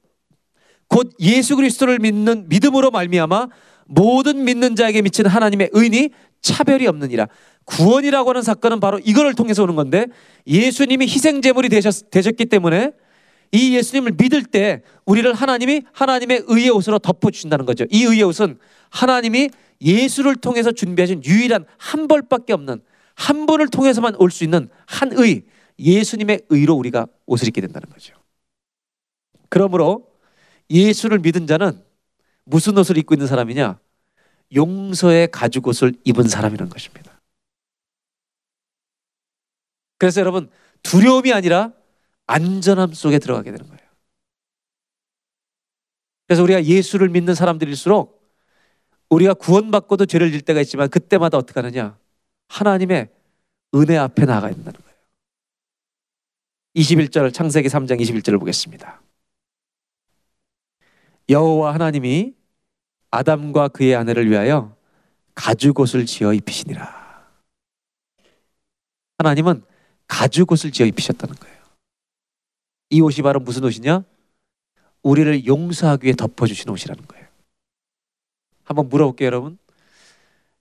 [0.86, 3.48] 곧 예수 그리스도를 믿는 믿음으로 말미암아
[3.86, 7.26] 모든 믿는 자에게 미치는 하나님의 의니 차별이 없느니라.
[7.64, 10.06] 구원이라고 하는 사건은 바로 이거를 통해서 오는 건데
[10.46, 12.92] 예수님이 희생 제물이 되셨, 되셨기 때문에
[13.50, 17.86] 이 예수님을 믿을 때 우리를 하나님이 하나님의 의의 옷으로 덮어 주신다는 거죠.
[17.90, 22.82] 이 의의 옷은 하나님이 예수를 통해서 준비하신 유일한 한 벌밖에 없는
[23.18, 25.44] 한 분을 통해서만 올 수 있는 한 의,
[25.78, 28.14] 예수님의 의로 우리가 옷을 입게 된다는 거죠.
[29.48, 30.09] 그러므로
[30.70, 31.83] 예수를 믿은 자는
[32.44, 33.78] 무슨 옷을 입고 있는 사람이냐?
[34.54, 37.20] 용서의 가죽 옷을 입은 사람이라는 것입니다.
[39.98, 40.48] 그래서 여러분
[40.83, 41.72] 두려움이 아니라
[42.26, 43.88] 안전함 속에 들어가게 되는 거예요.
[46.26, 48.18] 그래서 우리가 예수를 믿는 사람들일수록
[49.11, 51.98] 우리가 구원받고도 죄를 질 때가 있지만 그때마다 어떻게 하느냐?
[52.48, 53.08] 하나님의
[53.74, 54.98] 은혜 앞에 나아가 된다는 거예요.
[56.74, 59.00] 21절 창세기 3장 21절을 보겠습니다.
[61.28, 62.34] 여호와 하나님이
[63.11, 64.76] 아담과 그의 아내를 위하여
[65.34, 66.98] 가죽옷을 지어 입히시니라.
[69.18, 69.64] 하나님은
[70.06, 71.58] 가죽옷을 지어 입히셨다는 거예요.
[72.90, 74.04] 이 옷이 바로 무슨 옷이냐?
[75.02, 77.26] 우리를 용서하기 위해 덮어주신 옷이라는 거예요.
[78.64, 79.58] 한번 물어볼게요, 여러분.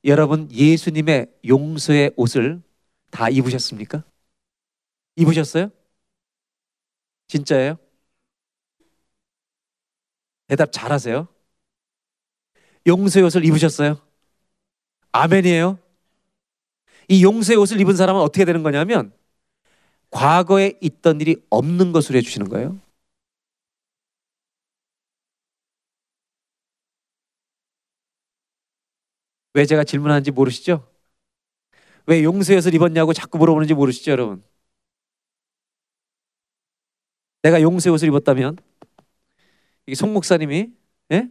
[0.05, 2.61] 여러분, 예수님의 용서의 옷을
[3.11, 4.03] 다 입으셨습니까?
[5.15, 5.69] 입으셨어요?
[7.27, 7.77] 진짜예요?
[10.47, 11.27] 대답 잘하세요.
[12.85, 13.99] 용서의 옷을 입으셨어요?
[15.11, 15.77] 아멘이에요?
[17.09, 19.11] 이 용서의 옷을 입은 사람은 어떻게 되는 거냐면
[20.11, 22.79] 과거에 있던 일이 없는 것으로 해주시는 거예요.
[29.57, 30.87] 왜 제가 질문하는지 모르시죠?
[32.05, 32.23] 왜
[32.57, 34.43] 옷을 입었냐고 자꾸 물어보는지 모르시죠, 여러분?
[37.41, 38.57] 내가 용서의 옷을 입었다면
[39.85, 40.71] 이게 송 목사님이
[41.11, 41.29] 예?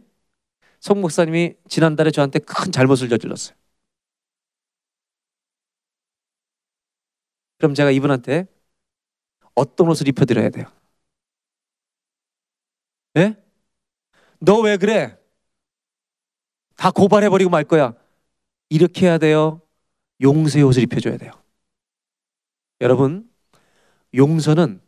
[0.81, 3.55] 송 목사님이 지난달에 저한테 큰 잘못을 저질렀어요.
[7.57, 8.47] 그럼 제가 이분한테
[9.55, 10.65] 어떤 옷을 입혀드려야 돼요?
[13.17, 13.35] 예?
[14.39, 15.17] 너 왜 그래?
[16.75, 17.93] 다 고발해버리고 말 거야.
[18.69, 19.61] 이렇게 해야 돼요.
[20.21, 21.31] 용서의 옷을 입혀줘야 돼요.
[22.81, 23.29] 여러분,
[24.13, 24.81] 용서는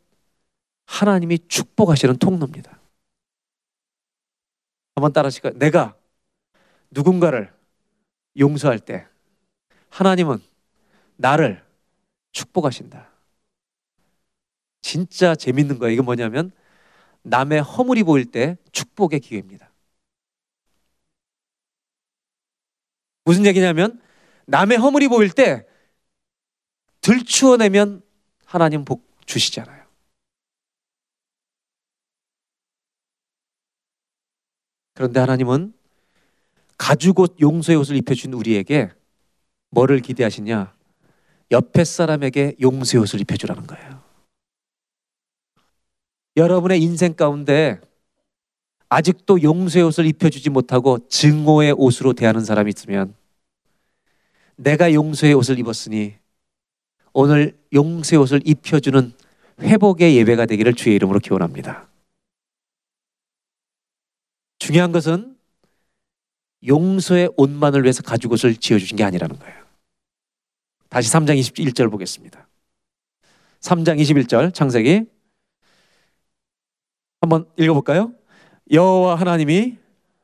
[0.85, 2.79] 하나님이 축복하시는 통로입니다.
[4.95, 5.53] 한번 따라하실까요?
[5.57, 5.95] 내가
[6.91, 7.53] 누군가를
[8.37, 9.07] 용서할 때
[9.89, 10.39] 하나님은
[11.15, 11.63] 나를
[12.31, 13.09] 축복하신다.
[14.81, 15.93] 진짜 재밌는 거예요.
[15.93, 16.51] 이게 뭐냐면
[17.21, 19.68] 남의 허물이 보일 때 축복의 기회입니다.
[23.29, 24.01] 무슨 얘기냐면
[24.47, 25.63] 남의 허물이 보일 때
[27.01, 28.01] 들추어내면
[28.43, 29.85] 하나님 복 주시잖아요.
[34.95, 35.73] 그런데 하나님은
[36.75, 38.89] 가죽 옷 용서의 옷을 입혀준 우리에게
[39.69, 40.75] 뭐를 기대하시냐?
[41.51, 44.03] 옆에 사람에게 용서의 옷을 입혀주라는 거예요.
[46.35, 47.79] 여러분의 인생 가운데
[48.89, 53.18] 아직도 용서의 옷을 입혀주지 못하고 증오의 옷으로 대하는 사람이 있으면
[54.59, 56.15] 내가 용서의 옷을 입었으니
[57.13, 59.13] 오늘 용서의 옷을 입혀주는
[59.61, 61.87] 회복의 예배가 되기를 주의 이름으로 기원합니다.
[64.59, 65.37] 중요한 것은
[66.67, 69.63] 용서의 옷만을 위해서 가죽옷을 지어주신 게 아니라는 거예요.
[70.89, 72.45] 다시 3장 21절 보겠습니다.
[73.61, 75.05] 3장 21절 창세기
[77.21, 78.13] 한번 읽어볼까요?
[78.71, 79.77] 여호와 하나님이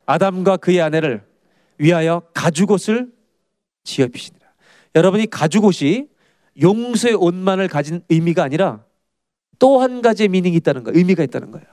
[0.05, 1.25] 아담과 그의 아내를
[1.77, 3.14] 위하여 가죽옷을
[3.85, 4.45] 지어 입히시니라.
[4.95, 6.09] 여러분이 가죽 옷이
[6.61, 8.83] 용서의 옷만을 가진 의미가 아니라
[9.59, 10.97] 또 한 가지의 미닝이 있다는 거예요.
[10.97, 11.65] 의미가 있다는 거예요.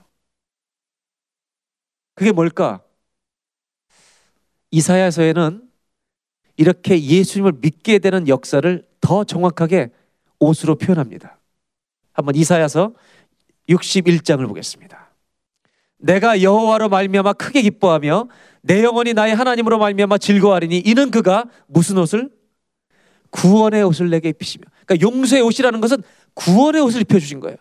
[2.14, 2.80] 그게 뭘까?
[4.70, 5.68] 이사야서에는
[6.56, 9.90] 이렇게 예수님을 믿게 되는 역사를 더 정확하게
[10.38, 11.38] 옷으로 표현합니다.
[12.12, 12.94] 한번 이사야서
[13.68, 15.01] 61장을 보겠습니다.
[16.02, 18.28] 내가 여호와로 말미암아 크게 기뻐하며
[18.62, 22.30] 내 영혼이 나의 하나님으로 말미암아 즐거워하리니 이는 그가 무슨 옷을
[23.30, 26.02] 구원의 옷을 내게 입히시며 그러니까 용서의 옷이라는 것은
[26.34, 27.56] 구원의 옷을 입혀 주신 거예요.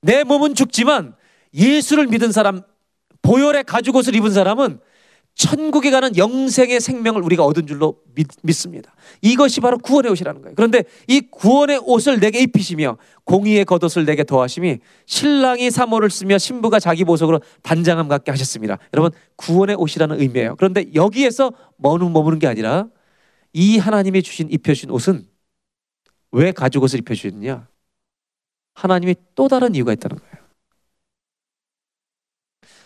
[0.00, 1.14] 내 몸은 죽지만
[1.54, 2.62] 예수를 믿은 사람
[3.22, 4.80] 보혈의 가죽 옷을 입은 사람은
[5.34, 10.54] 천국에 가는 영생의 생명을 우리가 얻은 줄로 믿, 습니다 이것이 바로 구원의 옷이라는 거예요.
[10.54, 17.04] 그런데 이 구원의 옷을 내게 입히시며 공의의 겉옷을 내게 더하심이 신랑이 사모를 쓰며 신부가 자기
[17.04, 18.78] 보석으로 단장함 같게 하셨습니다.
[18.92, 20.56] 여러분 구원의 옷이라는 의미예요.
[20.56, 22.88] 그런데 여기에서 머무는 게 아니라
[23.52, 25.26] 이 하나님이 주신 입혀주신 옷은
[26.32, 27.68] 왜 가죽 옷을 입혀주셨느냐?
[28.74, 30.32] 하나님이 또 다른 이유가 있다는 거예요.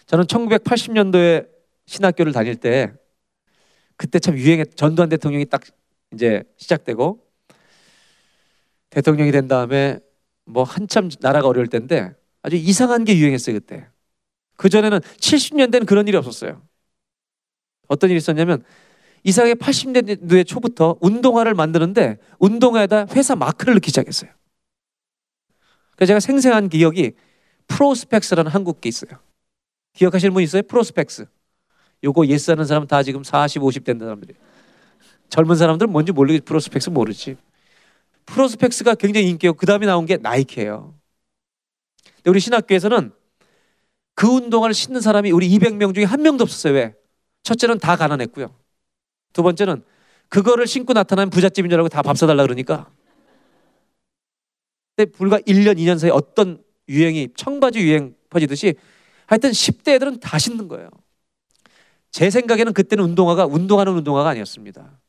[0.06, 1.55] 저는 1980년도에
[1.86, 2.92] 신학교를 다닐 때
[3.96, 5.62] 그때 참 유행했 전두환 대통령이 딱
[6.12, 7.24] 이제 시작되고
[8.90, 9.98] 대통령이 된 다음에
[10.44, 13.88] 뭐 한참 나라가 어려울 때인데 아주 이상한 게 유행했어요 그때.
[14.56, 16.62] 그 전에는 70년대는 그런 일이 없었어요.
[17.88, 18.64] 어떤 일이 있었냐면
[19.24, 24.30] 이상하게 80년대 초부터 운동화를 만드는데 운동화에다 회사 마크를 넣기 시작했어요.
[25.96, 27.12] 그래서 제가 생생한 기억이
[27.68, 29.18] 프로스펙스라는 한국게 있어요.
[29.94, 30.62] 기억하시는 분 있어요?
[30.62, 31.26] 프로스펙스.
[32.04, 34.38] 요거 yes 하는 사람은 다 지금 40, 50된 사람들이에요.
[35.28, 36.44] 젊은 사람들은 뭔지 모르겠지.
[36.44, 37.36] 프로스펙스 모르지.
[38.26, 40.94] 프로스펙스가 굉장히 인기였고 그 다음에 나온 게 나이키예요.
[42.16, 43.12] 근데 우리 신학교에서는
[44.14, 46.74] 그 운동화를 신는 사람이 우리 200명 중에 한 명도 없었어요.
[46.74, 46.94] 왜?
[47.42, 48.54] 첫째는 다 가난했고요.
[49.32, 49.84] 두 번째는
[50.28, 52.90] 그거를 신고 나타나면 부잣집인 줄 알고 다 밥 사달라 그러니까.
[54.96, 58.74] 근데 불과 1년, 2년 사이에 어떤 유행이 청바지 유행 퍼지듯이
[59.26, 60.88] 하여튼 10대 애들은 다 신는 거예요.
[62.16, 65.02] 제 생각에는 그때는 운동화가 운동하는 운동화가 아니었습니다.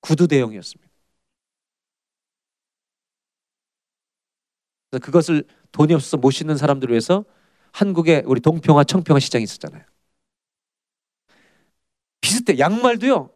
[0.00, 0.90] 구두 대용이었습니다.
[5.02, 7.26] 그것을 돈이 없어서 못 신는 사람들을 위해서
[7.72, 9.82] 한국에 우리 동평화 청평화 시장이 있었잖아요.
[12.22, 12.58] 비슷해.
[12.58, 13.28] 양말도요.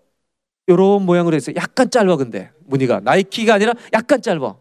[0.71, 4.57] 요런 모양으로 해서 약간 짧아 근데 무늬가 나이키가 아니라 약간 짧아.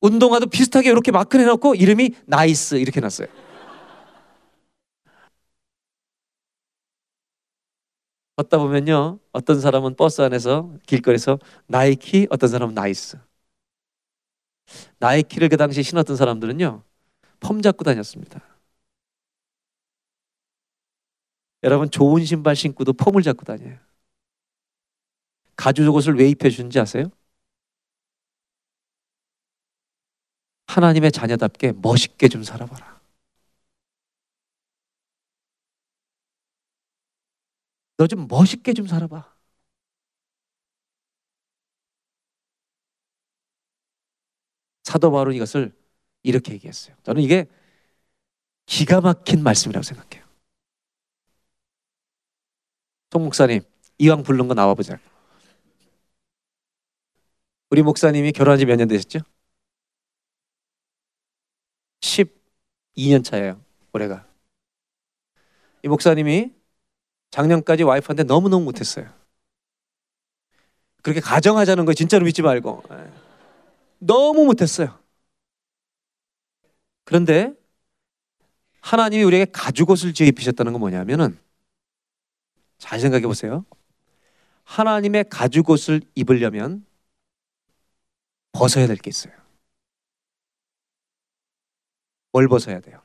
[0.00, 3.43] 운동화도 비슷하게 이렇게 마크 해놓고 이름이 나이스 이렇게 놨어요.
[8.36, 9.18] 걷다 보면요.
[9.32, 13.18] 어떤 사람은 버스 안에서 길거리에서 나이키, 어떤 사람은 나이스.
[14.98, 16.82] 나이키를 그 당시 신었던 사람들은요.
[17.40, 18.40] 폼 잡고 다녔습니다.
[21.62, 23.78] 여러분 좋은 신발 신고도 폼을 잡고 다녀요.
[25.56, 27.10] 가죽 옷을 왜 입혀 주는지 아세요?
[30.66, 32.93] 하나님의 자녀답게 멋있게 좀 살아봐라.
[37.96, 39.34] 너 좀 멋있게 좀 살아봐.
[44.82, 45.72] 사도 바울은 이것을
[46.22, 46.96] 이렇게 얘기했어요.
[47.02, 47.46] 저는 이게
[48.66, 50.24] 기가 막힌 말씀이라고 생각해요.
[53.12, 53.60] 송 목사님,
[53.98, 54.98] 이왕 부른 거 나와보자.
[57.70, 59.20] 우리 목사님이 결혼한 지 몇 년 되셨죠?
[62.00, 63.60] 12년 차예요,
[63.92, 64.26] 올해가.
[65.82, 66.52] 이 목사님이
[67.34, 69.12] 작년까지 와이프한테 너무너무 못했어요.
[71.02, 72.84] 그렇게 가정하자는 거 진짜로 믿지 말고.
[72.92, 73.12] 예.
[73.98, 74.96] 너무 못했어요.
[77.04, 77.52] 그런데
[78.80, 81.36] 하나님이 우리에게 가죽옷을 지어 입히셨다는 건 뭐냐면은
[82.78, 83.64] 잘 생각해 보세요.
[84.62, 86.86] 하나님의 가죽옷을 입으려면
[88.52, 89.34] 벗어야 될 게 있어요.
[92.30, 93.02] 뭘 벗어야 돼요?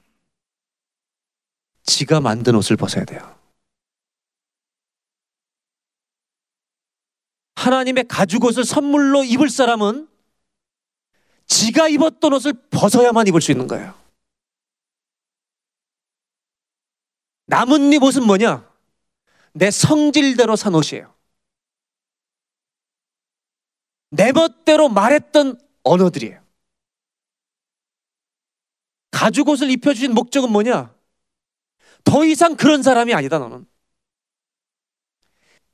[1.84, 3.39] 지가 만든 옷을 벗어야 돼요.
[7.60, 10.08] 하나님의 가죽 옷을 선물로 입을 사람은
[11.46, 13.94] 지가 입었던 옷을 벗어야만 입을 수 있는 거예요.
[17.48, 18.66] 네 옷은 뭐냐?
[19.54, 21.14] 내 성질대로 산 옷이에요.
[24.12, 26.42] 내 멋대로 말했던 언어들이에요.
[29.12, 30.96] 가죽 옷을 입혀주신 목적은 뭐냐?
[32.06, 33.69] 더 이상 그런 사람이 아니다, 너는.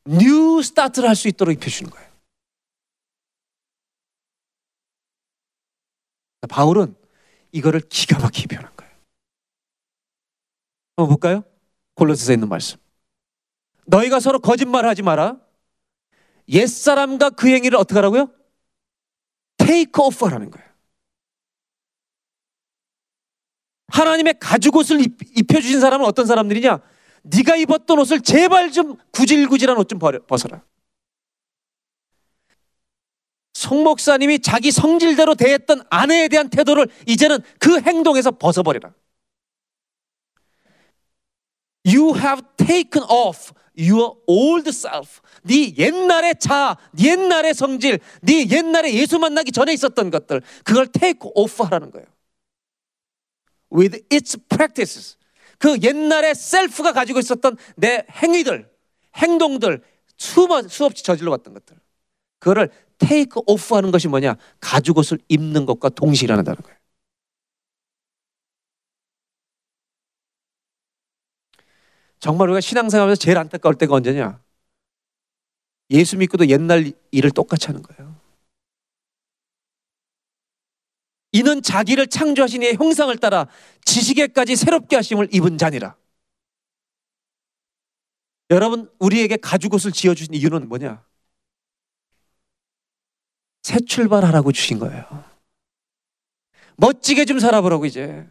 [0.07, 2.05] new start를 할 수 있도록 입혀주는 거예요.
[6.47, 6.95] 바울은
[7.51, 8.91] 이거를 기가 막히게 표현한 거예요.
[10.97, 11.43] 한번 볼까요?
[11.95, 12.77] 골로새서 있는 말씀.
[13.87, 15.39] 너희가 서로 거짓말하지 마라.
[16.49, 18.31] 옛사람과 그 행위를 어떻게 하라고요?
[19.57, 20.65] 테이크 오프 하라는 거예요.
[23.87, 26.79] 하나님의 가죽 옷을 입혀 주신 사람은 어떤 사람들이냐?
[27.25, 30.63] 네가 입었던 옷을 제발 좀 구질구질한 옷 좀 벗어라.
[33.53, 38.93] 송 목사님이 자기 성질대로 대했던 아내에 대한 태도를 이제는 그 행동에서 벗어버리라.
[41.85, 45.21] You have taken off your old self.
[45.43, 51.29] 네 옛날의 자, 네 옛날의 성질, 네 옛날에 예수 만나기 전에 있었던 것들, 그걸 take
[51.33, 52.07] off 하라는 거예요.
[53.71, 55.17] With its practices.
[55.59, 58.69] 그 옛날에 셀프가 가지고 있었던 내 행위들,
[59.15, 59.81] 행동들,
[60.17, 61.77] 수없이 저질러 왔던 것들.
[62.39, 64.35] 그거를 테이크 오프 하는 것이 뭐냐?
[64.59, 66.77] 가죽 옷을 입는 것과 동시에 일어난다는 거예요.
[72.19, 74.41] 정말 우리가 신앙생활하면서 제일 안타까울 때가 언제냐?
[75.91, 78.14] 예수 믿고도 옛날 일을 똑같이 하는 거예요.
[81.35, 83.47] 이는 자기를 창조하신 이의 형상을 따라
[83.83, 85.97] 지식에까지 새롭게 하심을 입은 자니라.
[88.51, 91.03] 여러분, 우리에게 가죽옷을 지어주신 이유는 뭐냐?
[93.63, 95.03] 새 출발하라고 주신 거예요.
[96.77, 98.25] 멋지게 좀 살아보라고 이제.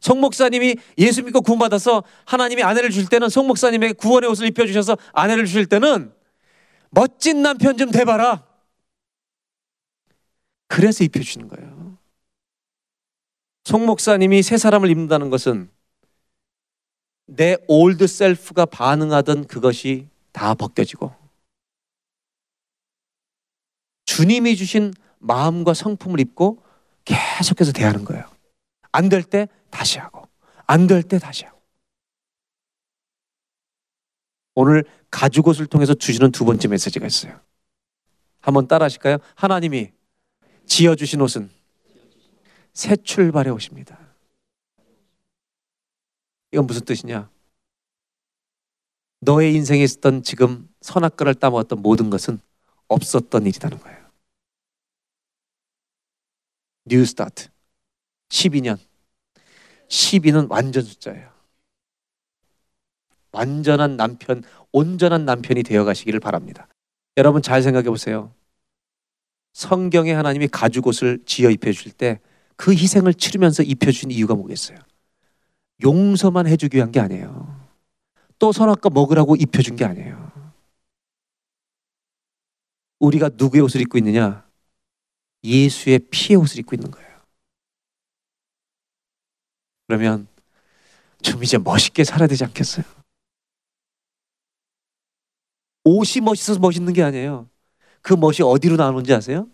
[0.00, 5.46] 송 목사님이 예수 믿고 구원받아서 하나님이 아내를 줄 때는 송 목사님에게 구원의 옷을 입혀주셔서 아내를
[5.46, 6.14] 주실 때는
[6.90, 8.53] 멋진 남편 좀 돼봐라.
[10.68, 11.98] 그래서 입혀주는 거예요.
[13.64, 15.70] 송 목사님이 새 사람을 입는다는 것은
[17.26, 21.14] 내 old self가 반응하던 그것이 다 벗겨지고
[24.04, 26.62] 주님이 주신 마음과 성품을 입고
[27.04, 28.30] 계속해서 대하는 거예요.
[28.92, 30.28] 안 될 때 다시 하고,
[30.66, 31.58] 안 될 때 다시 하고.
[34.54, 37.40] 오늘 가죽옷을 통해서 주시는 두 번째 메시지가 있어요.
[38.40, 39.18] 한번 따라 하실까요?
[39.34, 39.90] 하나님이
[40.66, 41.50] 지어주신 옷은
[42.72, 43.98] 새 출발의 옷입니다.
[46.52, 47.30] 이건 무슨 뜻이냐?
[49.20, 52.40] 너의 인생에 있었던 지금 선악과를 따먹었던 모든 것은
[52.88, 54.04] 없었던 일이라는 거예요.
[56.84, 57.48] new start.
[58.28, 58.78] 12년.
[59.88, 61.32] 12는 완전 숫자예요.
[63.32, 64.42] 완전한 남편,
[64.72, 66.68] 온전한 남편이 되어 가시기를 바랍니다.
[67.16, 68.32] 여러분 잘 생각해 보세요.
[69.54, 72.20] 성경에 하나님이 가죽옷을 지어 입혀 주실 때
[72.56, 74.78] 그 희생을 치르면서 입혀 주신 이유가 뭐겠어요?
[75.82, 77.62] 용서만 해 주기 위한 게 아니에요.
[78.38, 80.32] 또 선악과 먹으라고 입혀 준게 아니에요.
[83.00, 84.48] 우리가 누구의 옷을 입고 있느냐?
[85.42, 87.20] 예수의 피의 옷을 입고 있는 거예요.
[89.86, 90.26] 그러면
[91.22, 92.84] 좀 이제 멋있게 살아야 되지 않겠어요?
[95.84, 97.48] 옷이 멋있어서 멋있는 게 아니에요.
[98.04, 99.48] 그 멋이 어디로 나오는지 아세요?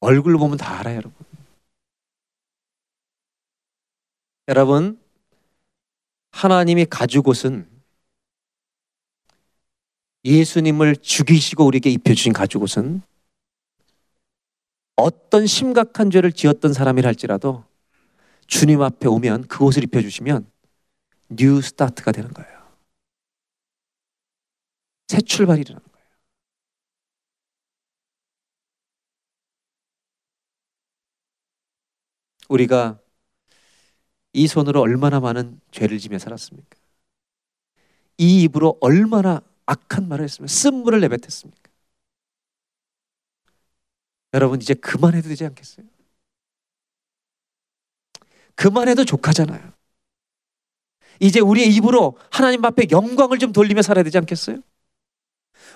[0.00, 1.26] 얼굴 보면 다 알아요, 여러분.
[4.48, 5.00] 여러분,
[6.32, 7.68] 하나님이 가죽 옷은
[10.24, 13.02] 예수님을 죽이시고 우리에게 입혀주신 가죽 옷은
[14.96, 17.64] 어떤 심각한 죄를 지었던 사람이라 할지라도
[18.48, 20.50] 주님 앞에 오면 그 옷을 입혀주시면
[21.30, 22.56] new start가 되는 거예요.
[25.06, 25.95] 새 출발이 일어나는 거예요.
[32.48, 32.98] 우리가
[34.32, 36.76] 이 손으로 얼마나 많은 죄를 지며 살았습니까?
[38.18, 41.70] 이 입으로 얼마나 악한 말을 했으면 쓴물을 내뱉었습니까?
[44.34, 45.86] 여러분 이제 그만해도 되지 않겠어요?
[48.54, 49.72] 그만해도 족하잖아요.
[51.20, 54.60] 이제 우리의 입으로 하나님 앞에 영광을 좀 돌리며 살아야 되지 않겠어요?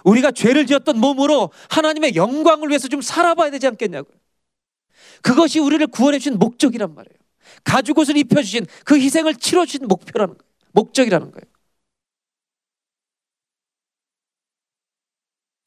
[0.05, 4.20] 우리가 죄를 지었던 몸으로 하나님의 영광을 위해서 좀 살아봐야 되지 않겠냐고요.
[5.23, 7.19] 그것이 우리를 구원해 주신 목적이란 말이에요.
[7.65, 10.51] 가죽 옷을 입혀 주신 그 희생을 치러 주신 목표라는 거예요.
[10.73, 11.51] 목적이라는 거예요.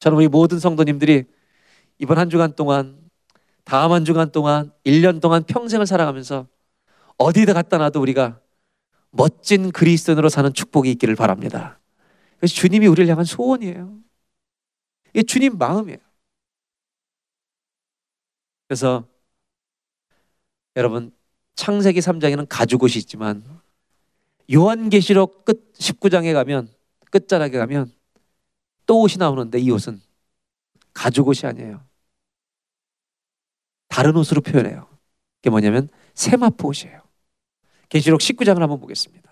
[0.00, 1.24] 저는 우리 모든 성도님들이
[1.98, 2.98] 이번 한 주간 동안
[3.64, 6.46] 다음 한 주간 동안 1년 동안 평생을 살아가면서
[7.16, 8.40] 어디다 갖다 놔도 우리가
[9.10, 11.80] 멋진 그리스도인으로 사는 축복이 있기를 바랍니다.
[12.38, 13.96] 그래서 주님이 우리를 향한 소원이에요.
[15.14, 15.98] 이게 주님 마음이에요.
[18.66, 19.06] 그래서
[20.76, 21.12] 여러분
[21.54, 23.44] 창세기 3장에는 가죽 옷이 있지만
[24.52, 26.68] 요한계시록 끝 19장에 가면
[27.10, 27.92] 끝자락에 가면
[28.86, 30.00] 또 옷이 나오는데 이 옷은
[30.92, 31.80] 가죽 옷이 아니에요.
[33.88, 34.88] 다른 옷으로 표현해요.
[35.36, 37.00] 그게 뭐냐면 세마포 옷이에요.
[37.88, 39.30] 계시록 19장을 한번 보겠습니다.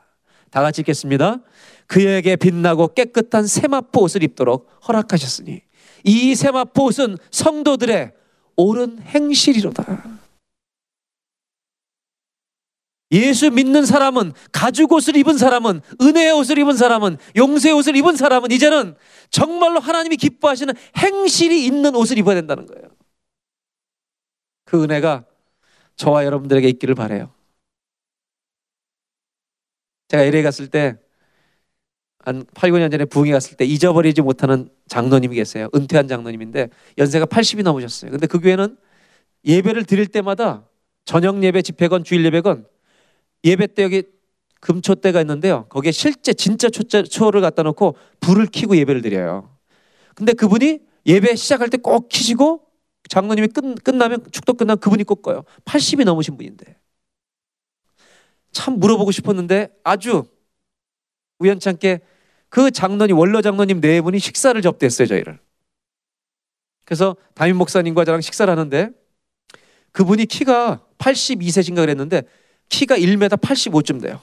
[0.50, 1.38] 다 같이 읽겠습니다.
[1.86, 5.62] 그에게 빛나고 깨끗한 세마포 옷을 입도록 허락하셨으니
[6.04, 8.12] 이 세마포 옷은 성도들의
[8.56, 10.21] 옳은 행실이로다.
[13.12, 18.50] 예수 믿는 사람은 가죽 옷을 입은 사람은 은혜의 옷을 입은 사람은 용서의 옷을 입은 사람은
[18.50, 18.96] 이제는
[19.30, 22.88] 정말로 하나님이 기뻐하시는 행실이 있는 옷을 입어야 된다는 거예요.
[24.64, 25.24] 그 은혜가
[25.96, 27.32] 저와 여러분들에게 있기를 바래요.
[30.08, 31.02] 제가 LA 갔을 때
[32.24, 35.68] 한 8, 9년 전에 부흥회 갔을 때 잊어버리지 못하는 장로님이 계세요.
[35.74, 38.10] 은퇴한 장로님인데 연세가 80이 넘으셨어요.
[38.12, 38.76] 근데 그 교회는
[39.44, 40.68] 예배를 드릴 때마다
[41.04, 42.66] 저녁 예배 집회건 주일 예배건
[43.44, 44.04] 예배 때 여기
[44.60, 45.66] 금초대가 있는데요.
[45.68, 49.56] 거기에 실제 진짜 초자, 초를 갖다 놓고 불을 켜고 예배를 드려요.
[50.14, 52.64] 근데 그분이 예배 시작할 때꼭 켜시고
[53.08, 55.44] 장로님이 끝, 끝나면 축도 끝나면 그분이 꼭 꺼요.
[55.64, 56.76] 80이 넘으신 분인데.
[58.52, 60.24] 참 물어보고 싶었는데 아주
[61.38, 62.00] 우연찮게
[62.48, 65.40] 그 장로님 원로 장로님 네 분이 식사를 접대했어요 저희를.
[66.84, 68.90] 그래서 담임 목사님과 저랑 식사를 하는데
[69.92, 72.22] 그분이 키가 82세신가 그랬는데
[72.72, 74.20] 키가 1m 85쯤 돼요.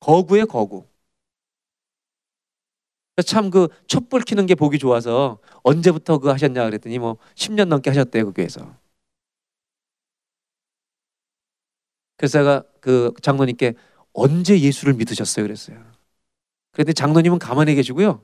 [0.00, 0.86] 거구에 거구.
[3.26, 8.26] 참 그 촛불 켜는 게 보기 좋아서 언제부터 그거 하셨냐 그랬더니 뭐 10년 넘게 하셨대요
[8.26, 8.76] 그 교회에서.
[12.16, 13.74] 그래서 제가 그 장로님께
[14.12, 15.84] 언제 예수를 믿으셨어요 그랬어요.
[16.72, 18.22] 그런데 장로님은 가만히 계시고요.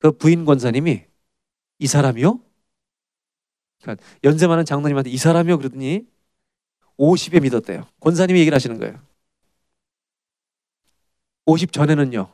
[0.00, 1.04] 그 부인 권사님이
[1.80, 2.40] 이 사람이요?
[3.82, 6.06] 그러니까 연세 많은 장로님한테 이 사람이요 그러더니
[6.98, 7.86] 50에 믿었대요.
[8.00, 9.00] 권사님이 얘기를 하시는 거예요.
[11.46, 12.30] 50 전에는요.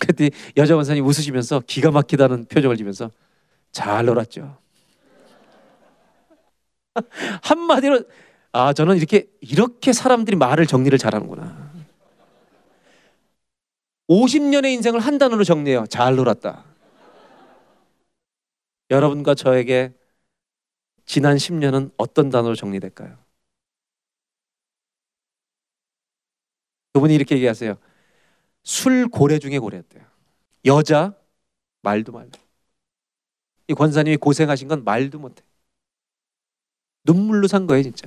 [0.00, 3.10] 그랬더니 여자 권사님 웃으시면서 기가 막히다는 표정을 지면서
[3.72, 4.56] 잘 놀았죠.
[7.42, 8.04] 한마디로
[8.52, 11.70] 아 저는 이렇게 이렇게 사람들이 말을 정리를 잘하는구나.
[14.08, 15.86] 50년의 인생을 한 단어로 정리해요.
[15.88, 16.64] 잘 놀았다.
[18.90, 19.92] 여러분과 저에게
[21.04, 23.19] 지난 10년은 어떤 단어로 정리될까요?
[26.92, 27.76] 그분이 이렇게 얘기하세요.
[28.62, 30.04] 술 고래 중에 고래였대요.
[30.66, 31.16] 여자
[31.82, 32.38] 말도 말도.
[33.68, 35.42] 이 권사님이 고생하신 건 말도 못해.
[37.04, 38.06] 눈물로 산 거예요, 진짜.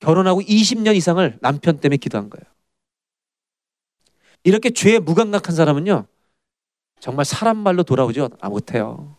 [0.00, 2.44] 결혼하고 20년 이상을 남편 때문에 기도한 거예요.
[4.42, 6.06] 이렇게 죄에 무감각한 사람은요,
[7.00, 9.16] 정말 사람 말로 돌아오지 못해요.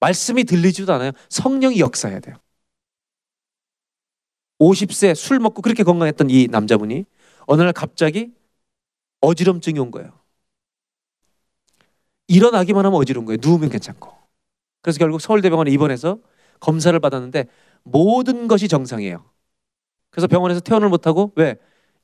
[0.00, 1.12] 말씀이 들리지도 않아요.
[1.30, 2.36] 성령이 역사해야 돼요.
[4.58, 7.04] 50세 술 먹고 그렇게 건강했던 이 남자분이
[7.46, 8.32] 어느 날 갑자기
[9.20, 10.12] 어지럼증이 온 거예요.
[12.28, 13.38] 일어나기만 하면 어지러운 거예요.
[13.42, 14.12] 누우면 괜찮고.
[14.82, 16.18] 그래서 결국 서울대병원에 입원해서
[16.60, 17.46] 검사를 받았는데
[17.82, 19.24] 모든 것이 정상이에요.
[20.10, 21.56] 그래서 병원에서 퇴원을 못하고 왜?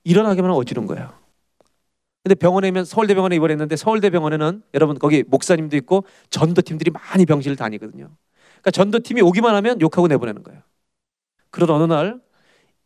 [0.04, 1.12] 일어나기만 하면 어지러운 거예요.
[2.22, 8.10] 근데 병원에 면 서울대병원에 입원했는데 서울대병원에는 여러분 거기 목사님도 있고 전도팀들이 많이 병실을 다니거든요.
[8.60, 10.62] 그러니까 전도팀이 오기만 하면 욕하고 내보내는 거예요.
[11.50, 12.20] 그러던 어느 날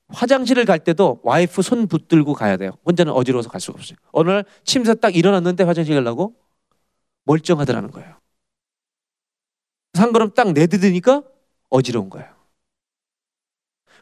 [0.09, 2.73] 화장실을 갈 때도 와이프 손 붙들고 가야 돼요.
[2.85, 3.99] 혼자는 어지러워서 갈 수가 없어요.
[4.13, 6.35] 어느 날 침새 딱 일어났는데 화장실 가려고
[7.25, 8.17] 멀쩡하더라는 거예요.
[9.95, 11.23] 한 걸음 딱 내디드니까
[11.71, 12.29] 어지러운 거예요.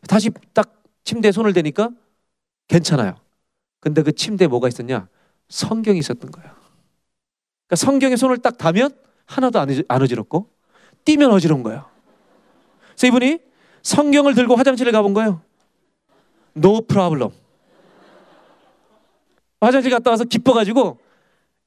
[0.09, 1.91] 다시 딱 침대에 손을 대니까
[2.69, 3.17] 괜찮아요.
[3.81, 5.09] 근데 그 침대에 뭐가 있었냐?
[5.49, 6.51] 성경이 있었던 거예요.
[7.67, 8.91] 그러니까 성경에 손을 딱 다면
[9.27, 10.51] 하나도 안 어지럽고
[11.05, 11.87] 뛰면 어지러운 거예요.
[12.89, 13.39] 그래서 이분이
[13.83, 15.43] 성경을 들고 화장실에 가본 거예요.
[16.57, 17.33] No problem.
[19.61, 20.99] 화장실 갔다 와서 기뻐가지고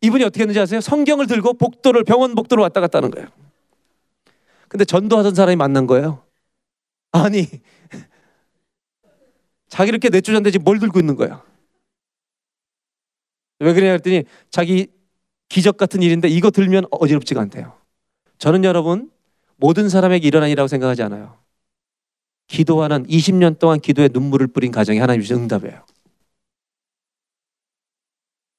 [0.01, 0.81] 이분이 어떻게 했는지 아세요?
[0.81, 3.27] 성경을 들고 복도를 병원 복도로 왔다 갔다 하는 거예요.
[4.67, 6.23] 근데 전도하던 사람이 만난 거예요.
[7.11, 7.47] 아니
[9.67, 11.43] 자기 이렇게 내쫓았는데 뭘 들고 있는 거야?
[13.59, 14.87] 왜 그러냐 했더니 자기
[15.49, 17.73] 기적 같은 일인데 이거 들면 어지럽지가 않대요.
[18.37, 19.09] 저는 여러분
[19.55, 21.37] 모든 사람에게 일어난 일이라고 생각하지 않아요.
[22.47, 25.85] 기도하는 20년 동안 기도에 눈물을 뿌린 가정이 하나님 주신 응답이에요.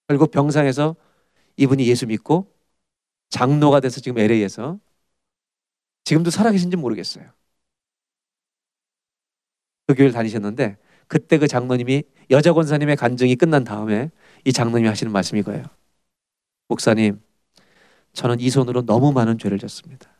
[0.06, 0.96] 결국 병상에서
[1.56, 2.50] 이분이 예수 믿고
[3.30, 4.78] 장로가 돼서 지금 LA에서
[6.04, 7.30] 지금도 살아계신지 모르겠어요.
[9.86, 10.76] 그 교회를 다니셨는데
[11.06, 14.10] 그때 그 장로님이 여자 권사님의 간증이 끝난 다음에
[14.44, 15.64] 이 장로님이 하시는 말씀이 거예요.
[16.68, 17.20] 목사님,
[18.12, 20.10] 저는 이 손으로 너무 많은 죄를 졌습니다.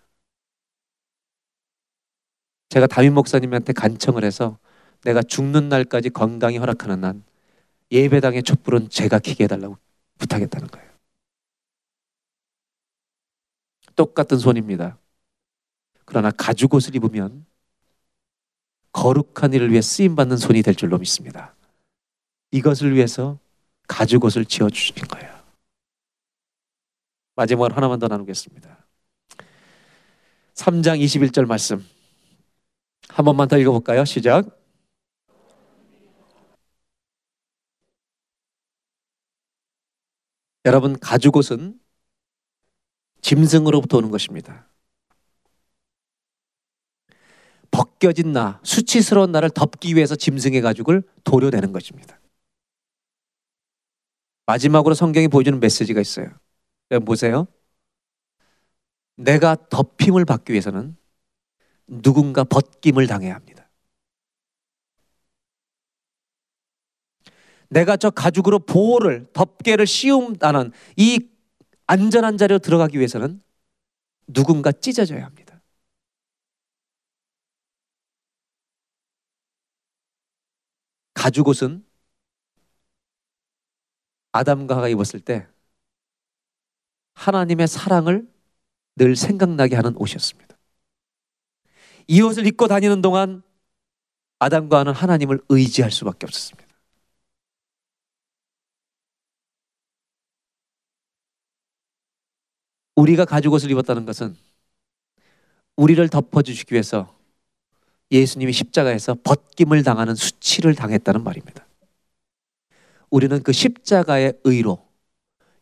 [2.69, 4.59] 제가 담임 목사님한테 간청을 해서
[5.03, 7.25] 내가 죽는 날까지 건강히 허락하는 난
[7.91, 9.79] 예배당의 촛불은 제가 켜게 해달라고
[10.19, 10.89] 부탁했다는 거예요.
[13.97, 14.99] 똑같은 손입니다.
[16.05, 17.47] 그러나 가죽 옷을 입으면
[18.93, 21.55] 거룩한 일을 위해 쓰임 받는 손이 될 줄로 믿습니다.
[22.51, 23.39] 이것을 위해서
[23.87, 25.37] 가죽 옷을 지어 주신 거예요.
[27.37, 28.87] 마지막으로 하나만 더 나누겠습니다.
[30.55, 31.85] 3장 21절 말씀.
[33.09, 34.05] 한 번만 더 읽어볼까요?
[34.05, 34.59] 시작.
[40.65, 41.81] 여러분, 가죽옷은
[43.23, 44.69] 짐승으로부터 오는 것입니다.
[47.71, 52.19] 벗겨진 나, 수치스러운 나를 덮기 위해서 짐승의 가죽을 도려내는 것입니다.
[54.47, 56.31] 마지막으로 성경이 보여주는 메시지가 있어요.
[57.05, 57.47] 보세요.
[59.17, 60.97] 내가 덮임을 받기 위해서는
[61.89, 63.69] 누군가 벗김을 당해야 합니다.
[67.71, 71.29] 내가 저 가죽으로 보호를 덮개를 씌운다는 이
[71.87, 73.43] 안전한 자리로 들어가기 위해서는
[74.27, 75.61] 누군가 찢어져야 합니다.
[81.15, 81.85] 가죽옷은
[84.33, 85.49] 아담과 하가 입었을 때
[87.15, 88.31] 하나님의 사랑을
[88.97, 90.48] 늘 생각나게 하는 옷이었습니다.
[92.09, 93.43] 이 옷을 입고 다니는 동안
[94.39, 96.67] 아담과 하는 하나님을 의지할 수밖에 없었습니다.
[102.97, 104.37] 우리가 가죽 옷을 입었다는 것은
[105.77, 107.17] 우리를 덮어주시기 위해서
[108.11, 111.67] 예수님이 십자가에서 벗김을 당하는 수치를 당했다는 말입니다.
[113.11, 114.89] 우리는 그 십자가의 의로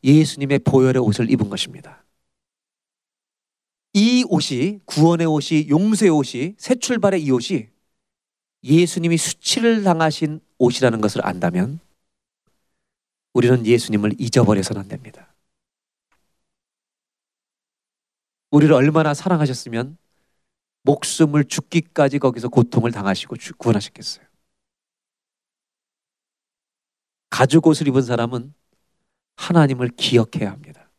[0.02, 2.05] 예수님의 보혈의 옷을 입은 것입니다.
[3.96, 7.70] 이 옷이 구원의 옷이 용서의 옷이 새 출발의 이 옷이
[8.62, 11.80] 예수님이 수치를 당하신 옷이라는 것을 안다면
[13.32, 15.34] 우리는 예수님을 잊어버려서는 안 됩니다.
[18.50, 19.96] 우리를 얼마나 사랑하셨으면
[20.82, 24.26] 목숨을 죽기까지 거기서 고통을 당하시고 구원하셨겠어요.
[27.30, 28.52] 가죽 옷을 입은 사람은
[29.36, 30.90] 하나님을 기억해야 합니다.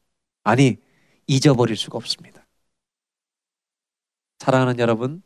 [0.43, 0.78] 아니,
[1.28, 2.47] 잊어버릴 수가 없습니다.
[4.40, 5.22] 사랑하는 여러분,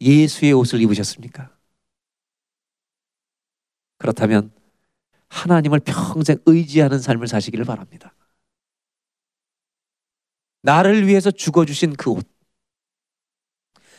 [0.00, 1.56] 예수의 옷을 입으셨습니까?
[3.98, 4.52] 그렇다면
[5.28, 8.14] 하나님을 평생 의지하는 삶을 사시기를 바랍니다.
[10.62, 12.26] 나를 위해서 죽어주신 그 옷,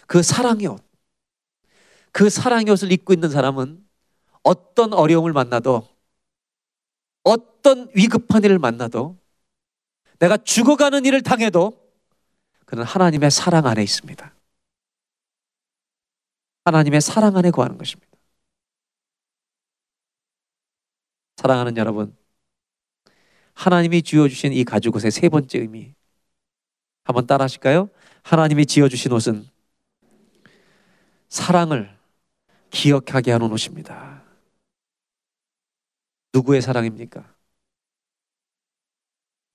[0.07, 0.83] 그 사랑의 옷,
[2.11, 3.85] 그 사랑의 옷을 입고 있는 사람은
[4.43, 5.87] 어떤 어려움을 만나도
[7.23, 9.17] 어떤 위급한 일을 만나도
[10.19, 11.82] 내가 죽어가는 일을 당해도
[12.73, 14.33] 그는 하나님의 사랑 안에 있습니다.
[16.65, 18.11] 하나님의 사랑 안에 거하는 것입니다.
[21.37, 22.17] 사랑하는 여러분,
[23.53, 25.93] 하나님이 지어주신 이 가죽 옷의 세 번째 의미
[27.03, 27.91] 한번 따라 하실까요?
[28.23, 29.47] 하나님이 지어주신 옷은
[31.29, 31.95] 사랑을
[32.71, 34.23] 기억하게 하는 옷입니다.
[36.33, 37.35] 누구의 사랑입니까?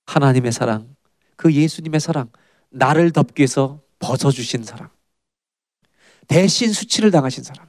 [0.07, 0.95] 하나님의 사랑,
[1.35, 2.31] 그 예수님의 사랑,
[2.71, 4.91] 나를 덮기 위해서 벗어주신 사랑,
[6.29, 7.69] 대신 수치를 당하신 사랑.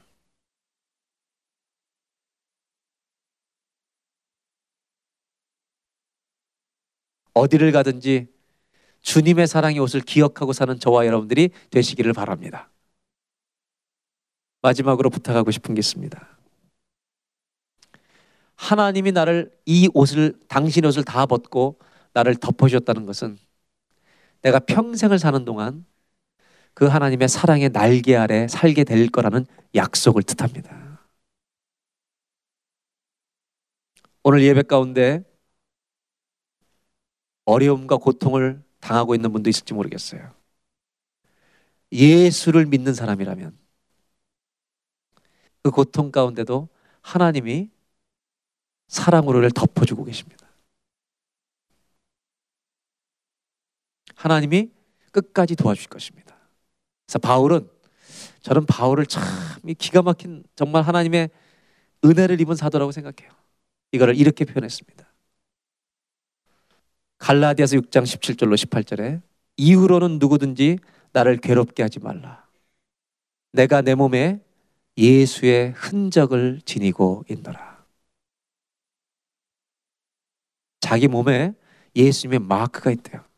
[7.34, 8.28] 어디를 가든지
[9.02, 12.70] 주님의 사랑의 옷을 기억하고 사는 저와 여러분들이 되시기를 바랍니다.
[14.62, 16.38] 마지막으로 부탁하고 싶은 게 있습니다.
[18.56, 21.80] 하나님이 나를 이 옷을 당신 옷을 다 벗고
[22.14, 23.38] 나를 덮어주셨다는 것은
[24.42, 25.86] 내가 평생을 사는 동안
[26.74, 31.00] 그 하나님의 사랑의 날개 아래 살게 될 거라는 약속을 뜻합니다.
[34.24, 35.24] 오늘 예배 가운데
[37.46, 40.32] 어려움과 고통을 당하고 있는 분도 있을지 모르겠어요.
[41.92, 43.58] 예수를 믿는 사람이라면
[45.64, 46.70] 그 고통 가운데도
[47.02, 47.70] 하나님이
[48.88, 50.39] 사랑으로를 덮어주고 계십니다.
[54.20, 54.70] 하나님이
[55.12, 56.36] 끝까지 도와주실 것입니다.
[57.06, 57.70] 그래서 바울은
[58.42, 59.24] 저는 바울을 참
[59.78, 61.30] 기가 막힌 정말 하나님의
[62.04, 63.32] 은혜를 입은 사도라고 생각해요.
[63.94, 65.08] 이거를 이렇게 표현했습니다.
[67.18, 69.22] 갈라디아서 6장 17절로 18절에
[69.56, 70.80] 이후로는 누구든지
[71.14, 72.46] 나를 괴롭게 하지 말라.
[73.54, 74.42] 내가 내 몸에
[74.98, 77.86] 예수의 흔적을 지니고 있노라.
[80.82, 81.54] 자기 몸에
[81.96, 83.29] 예수님의 마크가 있대요.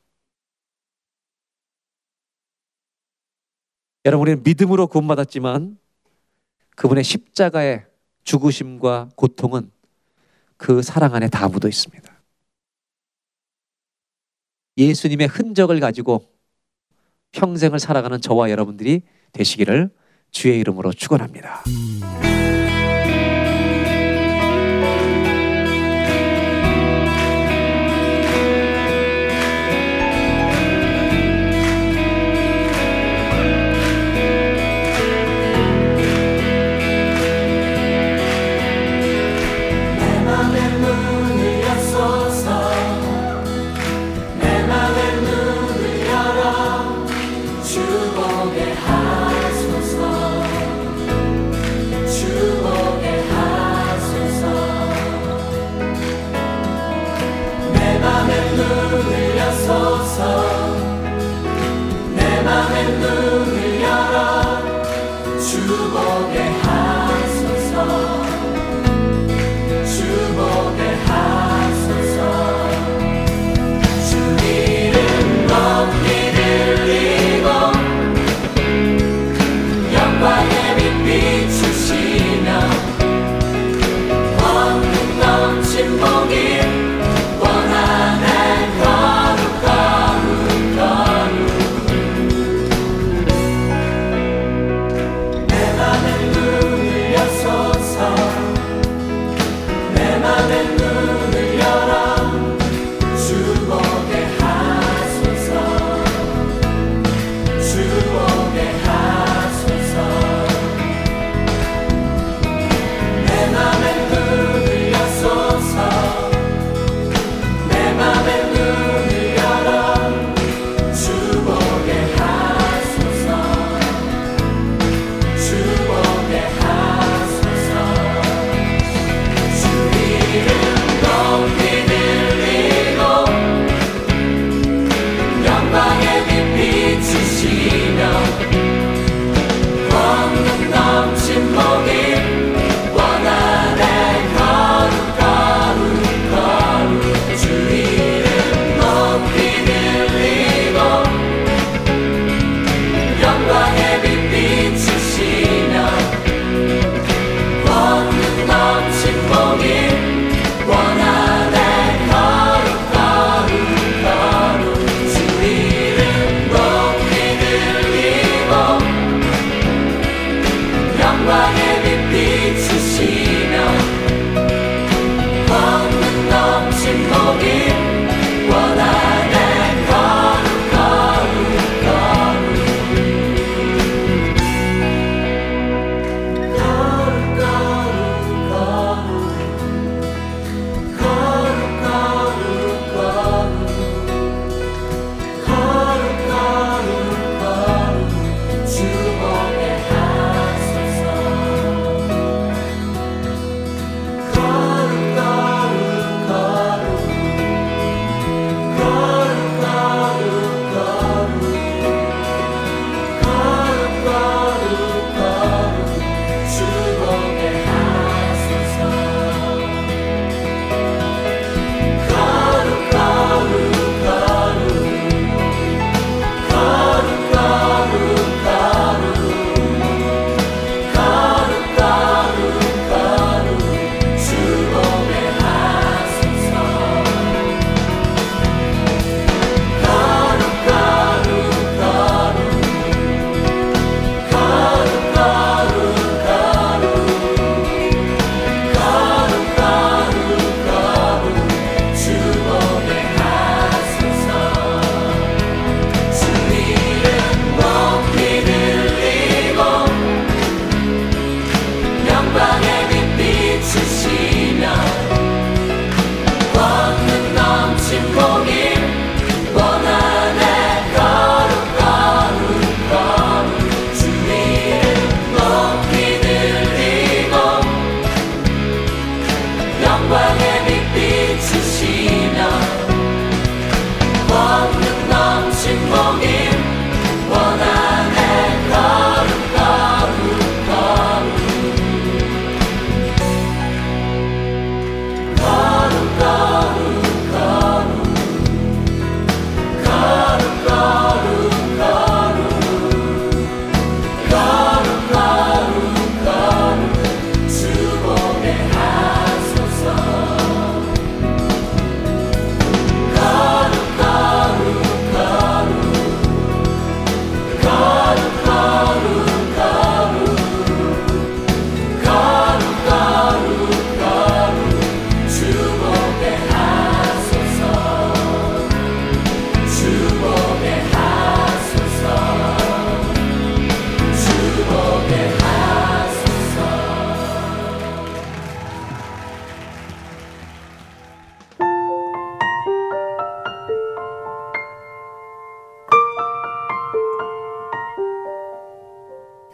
[4.05, 5.77] 여러분 우리는 믿음으로 구원받았지만
[6.75, 7.85] 그분의 십자가의
[8.23, 9.71] 죽으심과 고통은
[10.57, 12.11] 그 사랑 안에 다 묻어 있습니다.
[14.77, 16.23] 예수님의 흔적을 가지고
[17.31, 19.89] 평생을 살아가는 저와 여러분들이 되시기를
[20.31, 21.63] 주의 이름으로 축원합니다.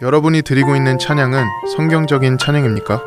[0.08, 1.43] 여러분이 드리고 있는 찬양은
[1.76, 3.01] 성경적인 찬양입니까?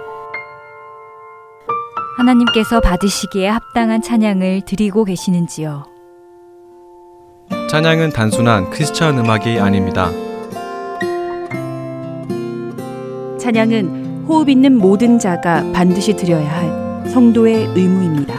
[2.19, 5.87] 하나님께서 받으시기에 합당한 찬양을 드리고 계시는지요?
[7.71, 10.11] 찬양은 단순한 크리스천 음악이 아닙니다.
[13.39, 18.30] 찬양은 호흡 있는 모든 자가 반드시 드려야 할 성도의 의무입니다.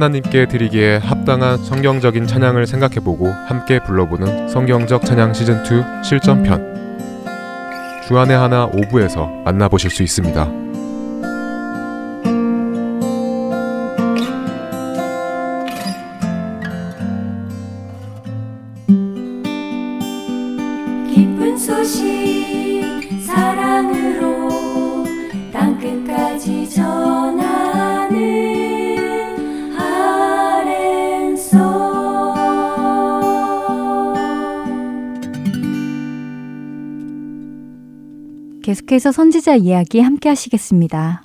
[0.00, 9.42] 하나님께 드리기에 합당한 성경적인 찬양을 생각해보고 함께 불러보는 성경적 찬양 시즌2 실전편 주안의 하나 5부에서
[9.42, 10.69] 만나보실 수 있습니다.
[39.00, 41.22] 계속해서 선지자 이야기 함께 하시겠습니다.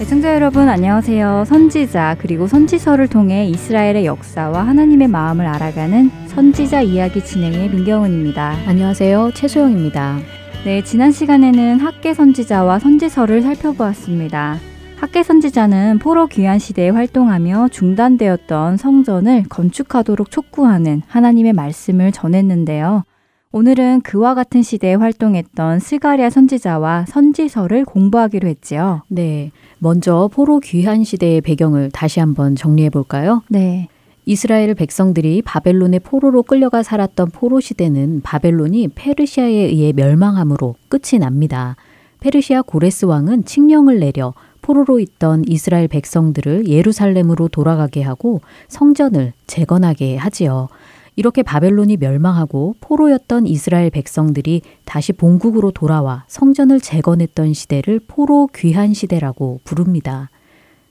[0.00, 1.44] 애청자 여러분 안녕하세요.
[1.46, 8.58] 선지자 그리고 선지서를 통해 이스라엘의 역사와 하나님의 마음을 알아가는 선지자 이야기 진행의 민경은입니다.
[8.66, 9.32] 안녕하세요.
[9.34, 10.18] 최소영입니다.
[10.64, 14.67] 네, 지난 시간에는 학계 선지자와 선지서를 살펴보았습니다.
[15.00, 23.04] 학계 선지자는 포로 귀환 시대에 활동하며 중단되었던 성전을 건축하도록 촉구하는 하나님의 말씀을 전했는데요.
[23.52, 29.02] 오늘은 그와 같은 시대에 활동했던 스가랴 선지자와 선지서를 공부하기로 했지요.
[29.08, 29.52] 네.
[29.78, 33.42] 먼저 포로 귀환 시대의 배경을 다시 한번 정리해 볼까요?
[33.48, 33.86] 네.
[34.26, 41.76] 이스라엘 백성들이 바벨론의 포로로 끌려가 살았던 포로 시대는 바벨론이 페르시아에 의해 멸망함으로 끝이 납니다.
[42.20, 44.34] 페르시아 고레스 왕은 칙령을 내려
[44.68, 50.68] 포로로 있던 이스라엘 백성들을 예루살렘으로 돌아가게 하고 성전을 재건하게 하지요.
[51.16, 59.60] 이렇게 바벨론이 멸망하고 포로였던 이스라엘 백성들이 다시 본국으로 돌아와 성전을 재건했던 시대를 포로 귀한 시대라고
[59.64, 60.28] 부릅니다.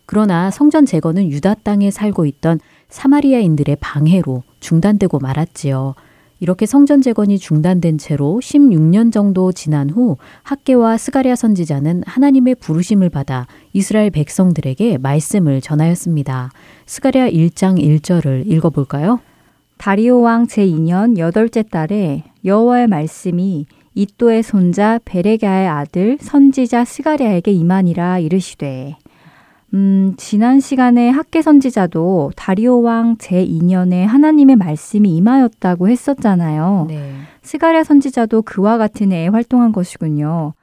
[0.07, 2.59] 그러나 성전 재건은 유다 땅에 살고 있던
[2.89, 5.93] 사마리아인들의 방해로 중단되고 말았지요.
[6.39, 13.47] 이렇게 성전 재건이 중단된 채로 16년 정도 지난 후 학계와 스가랴 선지자는 하나님의 부르심을 받아
[13.73, 16.51] 이스라엘 백성들에게 말씀을 전하였습니다.
[16.85, 19.19] 스가랴 1장 1절을 읽어 볼까요?
[19.77, 23.65] 다리오 왕 제2년 여덟째 달에 여호와의 말씀이
[23.95, 28.95] 이또의 손자 베레가의 아들 선지자 스가랴에게 임하니라 이르시되
[29.73, 36.85] 음, 지난 시간에 학계 선지자도 다리오 왕 제2년에 하나님의 말씀이 임하였다고 했었잖아요.
[36.87, 37.13] 네.
[37.41, 40.53] 스가랴 선지자도 그와 같은 해에 활동한 것이군요.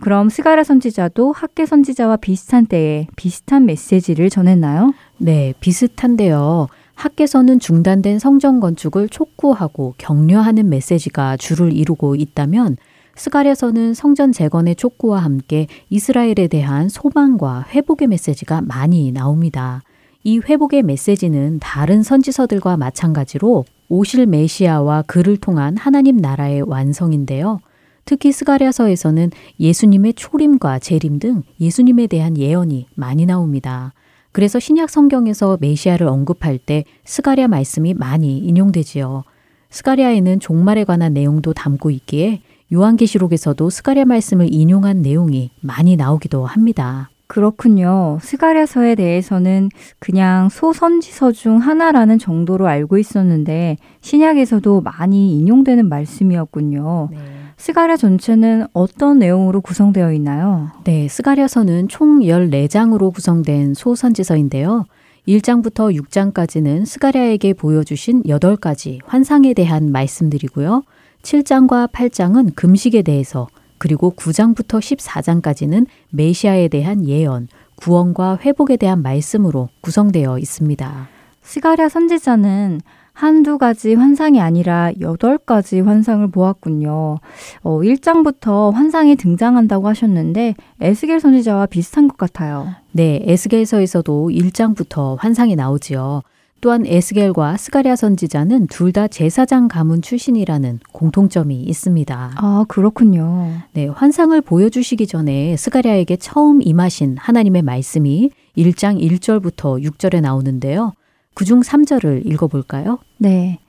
[0.00, 4.94] 그럼 스가랴 선지자도 학개 선지자와 비슷한 때에 비슷한 메시지를 전했나요?
[5.18, 6.68] 네, 비슷한데요.
[6.94, 12.76] 학개서는 중단된 성전 건축을 촉구하고 격려하는 메시지가 주를 이루고 있다면
[13.20, 19.82] 스가랴서는 성전 재건의 촉구와 함께 이스라엘에 대한 소망과 회복의 메시지가 많이 나옵니다.
[20.24, 27.60] 이 회복의 메시지는 다른 선지서들과 마찬가지로 오실 메시아와 그를 통한 하나님 나라의 완성인데요.
[28.06, 33.92] 특히 스가랴서에서는 예수님의 초림과 재림 등 예수님에 대한 예언이 많이 나옵니다.
[34.32, 39.24] 그래서 신약 성경에서 메시아를 언급할 때 스가랴 말씀이 많이 인용되지요.
[39.68, 42.40] 스가랴에는 종말에 관한 내용도 담고 있기에
[42.72, 47.10] 요한계시록에서도 스가랴 말씀을 인용한 내용이 많이 나오기도 합니다.
[47.30, 48.18] 그렇군요.
[48.22, 57.08] 스가랴서에 대해서는 그냥 소선지서 중 하나라는 정도로 알고 있었는데 신약에서도 많이 인용되는 말씀이었군요.
[57.12, 57.18] 네.
[57.56, 60.70] 스가랴 전체는 어떤 내용으로 구성되어 있나요?
[60.82, 64.86] 네, 스가랴서는 총 14장으로 구성된 소선지서인데요.
[65.28, 70.82] 1장부터 6장까지는 스가랴에게 보여주신 8가지 환상에 대한 말씀들이고요.
[71.22, 73.48] 7장과 8장은 금식에 대해서
[73.78, 81.08] 그리고 9장부터 14장까지는 메시아에 대한 예언, 구원과 회복에 대한 말씀으로 구성되어 있습니다.
[81.42, 82.80] 스가랴 선지자는
[83.12, 87.18] 한두 가지 환상이 아니라 여덟 가지 환상을 보았군요.
[87.62, 92.68] 어, 1장부터 환상이 등장한다고 하셨는데 에스겔 선지자와 비슷한 것 같아요.
[92.92, 96.22] 네, 에스겔서에서도 1장부터 환상이 나오지요.
[96.60, 102.32] 또한 에스겔과 스가랴 선지자는 둘 다 제사장 가문 출신이라는 공통점이 있습니다.
[102.36, 103.52] 아, 그렇군요.
[103.72, 110.92] 네, 환상을 보여주시기 전에 스가랴에게 처음 임하신 하나님의 말씀이 1장 1절부터 6절에 나오는데요.
[111.34, 112.98] 그중 3절을 읽어볼까요?
[113.18, 113.60] 네.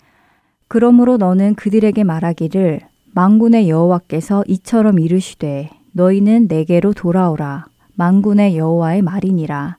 [0.68, 2.82] 그러므로 너는 그들에게 말하기를
[3.14, 9.78] 망군의 여호와께서 이처럼 이르시되 너희는 내게로 돌아오라 망군의 여호와의 말이니라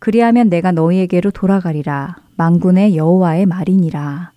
[0.00, 4.32] 그리하면 내가 너희에게로 돌아가리라 망군의 여호와의 말이니라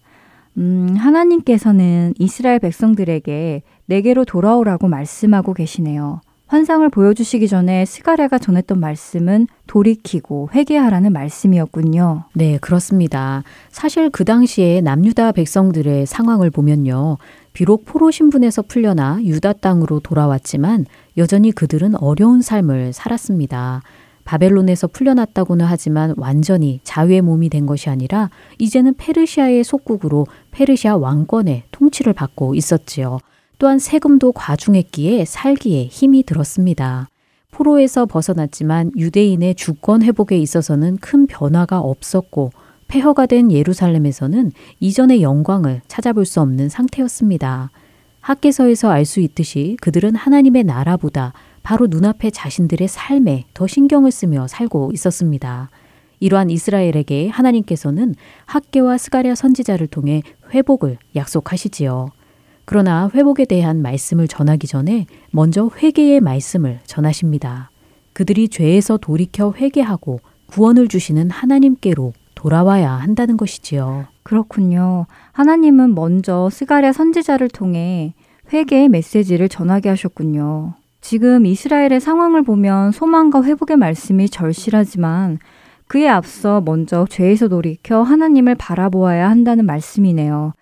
[0.58, 6.22] 음, 하나님께서는 이스라엘 백성들에게 내게로 돌아오라고 말씀하고 계시네요.
[6.48, 12.26] 환상을 보여주시기 전에 스가랴가 전했던 말씀은 돌이키고 회개하라는 말씀이었군요.
[12.34, 13.44] 네, 그렇습니다.
[13.70, 17.18] 사실 그 당시에 남유다 백성들의 상황을 보면요.
[17.54, 20.86] 비록 포로 신분에서 풀려나 유다 땅으로 돌아왔지만
[21.18, 23.82] 여전히 그들은 어려운 삶을 살았습니다.
[24.26, 32.14] 바벨론에서 풀려났다고는 하지만 완전히 자유의 몸이 된 것이 아니라 이제는 페르시아의 속국으로 페르시아 왕권의 통치를
[32.14, 33.20] 받고 있었지요.
[33.58, 37.08] 또한 세금도 과중했기에 살기에 힘이 들었습니다.
[37.52, 42.52] 포로에서 벗어났지만 유대인의 주권 회복에 있어서는 큰 변화가 없었고
[42.88, 44.52] 폐허가 된 예루살렘에서는
[44.82, 47.72] 이전의 영광을 찾아볼 수 없는 상태였습니다.
[48.20, 51.34] 학계서에서 알 수 있듯이 그들은 하나님의 나라보다
[51.66, 55.72] 바로 눈앞의 자신들의 삶에 더 신경을 쓰며 살고 있었습니다.
[56.20, 58.14] 이러한 이스라엘에게 하나님께서는
[58.46, 60.22] 학계와 스가랴 선지자를 통해
[60.54, 62.12] 회복을 약속하시지요.
[62.66, 67.72] 그러나 회복에 대한 말씀을 전하기 전에 먼저 회개의 말씀을 전하십니다.
[68.14, 74.06] 그들이 죄에서 돌이켜 회개하고 구원을 주시는 하나님께로 돌아와야 한다는 것이지요.
[74.22, 75.08] 그렇군요.
[75.32, 78.14] 하나님은 먼저 스가랴 선지자를 통해
[78.54, 80.76] 회개의 메시지를 전하게 하셨군요.
[81.08, 85.38] 지금 이스라엘의 상황을 보면 소망과 회복의 말씀이 절실하지만
[85.86, 90.54] 그에 앞서 먼저 죄에서 돌이켜 하나님을 바라보아야 한다는 말씀이네요.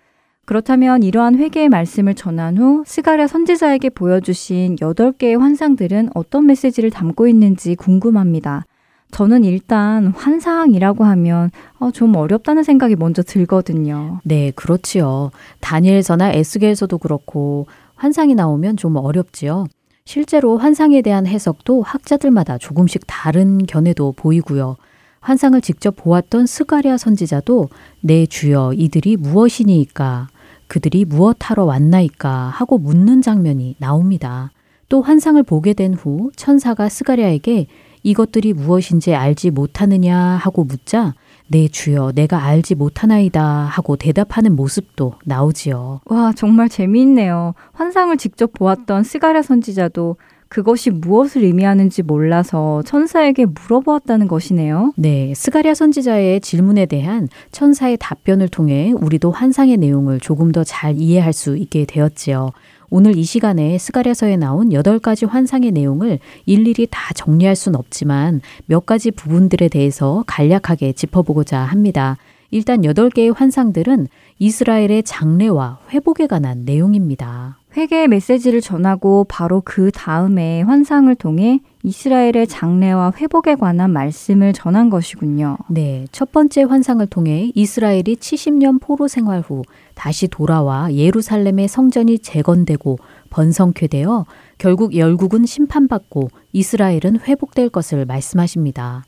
[0.44, 7.74] 그렇다면 이러한 회개의 말씀을 전한 후 스가랴 선지자에게 보여주신 8개의 환상들은 어떤 메시지를 담고 있는지
[7.74, 8.66] 궁금합니다.
[9.12, 14.20] 저는 일단 환상이라고 하면 어, 좀 어렵다는 생각이 먼저 들거든요.
[14.24, 15.30] 네, 그렇지요.
[15.60, 19.68] 다니엘서나 에스겔서도 그렇고 환상이 나오면 좀 어렵지요.
[20.14, 24.76] 실제로 환상에 대한 해석도 학자들마다 조금씩 다른 견해도 보이고요.
[25.20, 27.70] 환상을 직접 보았던 스가랴 선지자도
[28.02, 30.28] 내 주여 이들이 무엇이니까
[30.66, 34.50] 그들이 무엇하러 왔나이까 하고 묻는 장면이 나옵니다.
[34.90, 37.66] 또 환상을 보게 된 후 천사가 스가랴에게
[38.02, 41.14] 이것들이 무엇인지 알지 못하느냐 하고 묻자
[41.48, 46.00] 내 주여 내가 알지 못하나이다 하고 대답하는 모습도 나오지요.
[46.06, 47.54] 와, 정말 재미있네요.
[47.72, 50.16] 환상을 직접 보았던 스가랴 선지자도
[50.48, 54.92] 그것이 무엇을 의미하는지 몰라서 천사에게 물어보았다는 것이네요.
[54.96, 61.32] 네, 스가랴 선지자의 질문에 대한 천사의 답변을 통해 우리도 환상의 내용을 조금 더 잘 이해할
[61.32, 62.52] 수 있게 되었지요.
[62.96, 68.86] 오늘 이 시간에 스가랴서에 나온 여덟 가지 환상의 내용을 일일이 다 정리할 순 없지만 몇
[68.86, 72.18] 가지 부분들에 대해서 간략하게 짚어보고자 합니다.
[72.52, 74.06] 일단 여덟 개의 환상들은
[74.38, 77.58] 이스라엘의 장래와 회복에 관한 내용입니다.
[77.76, 85.58] 회개의 메시지를 전하고 바로 그 다음에 환상을 통해 이스라엘의 장래와 회복에 관한 말씀을 전한 것이군요.
[85.68, 89.62] 네, 첫 번째 환상을 통해 이스라엘이 70년 포로 생활 후
[89.94, 92.98] 다시 돌아와 예루살렘의 성전이 재건되고
[93.30, 94.24] 번성케 되어
[94.58, 99.04] 결국 열국은 심판받고 이스라엘은 회복될 것을 말씀하십니다.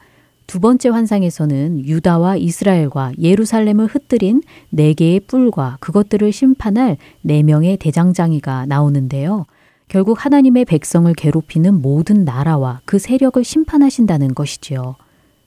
[0.47, 8.66] 두 번째 환상에서는 유다와 이스라엘과 예루살렘을 흩뜨린 네 개의 뿔과 그것들을 심판할 네 명의 대장장이가
[8.66, 9.47] 나오는데요.
[9.88, 14.97] 결국 하나님의 백성을 괴롭히는 모든 나라와 그 세력을 심판하신다는 것이지요.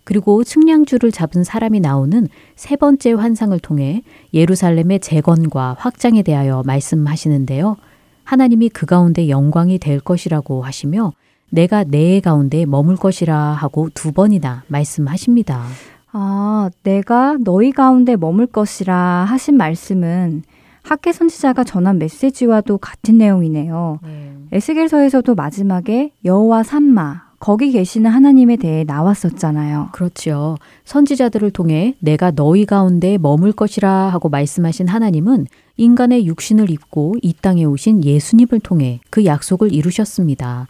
[0.04, 4.02] 그리고 측량줄을 잡은 사람이 나오는 세 번째 환상을 통해
[4.34, 7.78] 예루살렘의 재건과 확장에 대하여 말씀하시는데요.
[8.24, 11.14] 하나님이 그 가운데 영광이 될 것이라고 하시며
[11.50, 15.64] 내가 내 가운데 머물 것이라 하고 두 번이나 말씀하십니다.
[16.12, 18.96] 아, 내가 너희 가운데 머물 것이라
[19.28, 20.44] 하신 말씀은
[20.82, 24.00] 학계 선지자가 전한 메시지와도 같은 내용이네요.
[24.04, 24.34] 네.
[24.52, 29.90] 에스겔서에서도 마지막에 여호와 삼마 거기 계시는 하나님에 대해 나왔었잖아요.
[29.94, 30.58] 그렇죠.
[30.86, 35.46] 선지자들을 통해 내가 너희 가운데 머물 것이라 하고 말씀하신 하나님은
[35.78, 40.68] 인간의 육신을 입고 이 땅에 오신 예수님을 통해 그 약속을 이루셨습니다.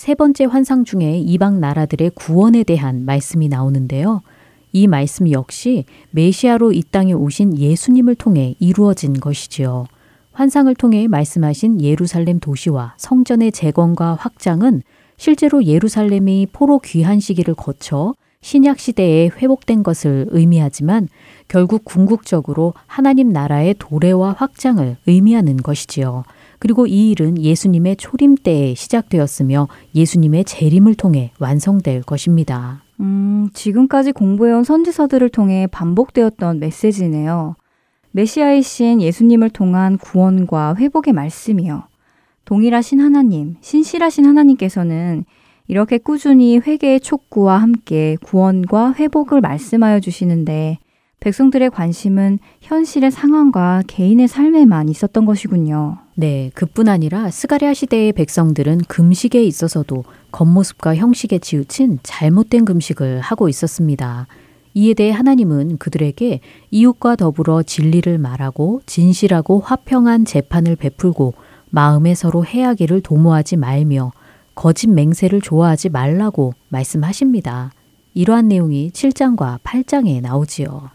[0.00, 4.22] 세 번째 환상 중에 이방 나라들의 구원에 대한 말씀이 나오는데요.
[4.72, 9.84] 이 말씀 역시 메시아로 이 땅에 오신 예수님을 통해 이루어진 것이지요.
[10.32, 14.80] 환상을 통해 말씀하신 예루살렘 도시와 성전의 재건과 확장은
[15.18, 21.08] 실제로 예루살렘이 포로 귀한 시기를 거쳐 신약 시대에 회복된 것을 의미하지만
[21.46, 26.24] 결국 궁극적으로 하나님 나라의 도래와 확장을 의미하는 것이지요.
[26.60, 32.82] 그리고 이 일은 예수님의 초림 때에 시작되었으며 예수님의 재림을 통해 완성될 것입니다.
[33.00, 37.56] 음, 지금까지 공부해온 선지서들을 통해 반복되었던 메시지네요.
[38.12, 41.84] 메시아이신 예수님을 통한 구원과 회복의 말씀이요.
[42.44, 45.24] 동일하신 하나님, 신실하신 하나님께서는
[45.66, 50.78] 이렇게 꾸준히 회개의 촉구와 함께 구원과 회복을 말씀하여 주시는데
[51.20, 55.98] 백성들의 관심은 현실의 상황과 개인의 삶에만 있었던 것이군요.
[56.20, 64.26] 네, 그뿐 아니라 스가랴 시대의 백성들은 금식에 있어서도 겉모습과 형식에 치우친 잘못된 금식을 하고 있었습니다.
[64.74, 66.40] 이에 대해 하나님은 그들에게
[66.72, 71.32] 이웃과 더불어 진리를 말하고 진실하고 화평한 재판을 베풀고
[71.70, 74.12] 마음에 서로 해하기를 도모하지 말며
[74.54, 77.72] 거짓 맹세를 좋아하지 말라고 말씀하십니다.
[78.12, 80.90] 이러한 내용이 7장과 8장에 나오지요.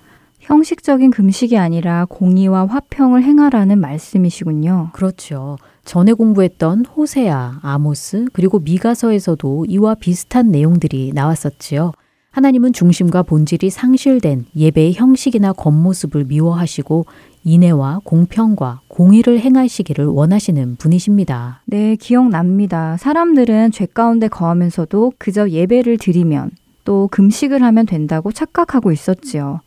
[0.46, 4.90] 형식적인 금식이 아니라 공의와 화평을 행하라는 말씀이시군요.
[4.94, 5.58] 그렇죠.
[5.86, 11.94] 전에 공부했던 호세아, 아모스, 그리고 미가서에서도 이와 비슷한 내용들이 나왔었지요.
[12.30, 17.06] 하나님은 중심과 본질이 상실된 예배의 형식이나 겉모습을 미워하시고
[17.44, 21.62] 인애와 공평과 공의를 행하시기를 원하시는 분이십니다.
[21.66, 22.98] 네, 기억납니다.
[22.98, 26.52] 사람들은 죄 가운데 거하면서도 그저 예배를 드리면
[26.84, 29.62] 또 금식을 하면 된다고 착각하고 있었지요.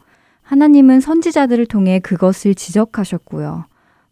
[0.49, 3.66] 하나님은 선지자들을 통해 그것을 지적하셨고요.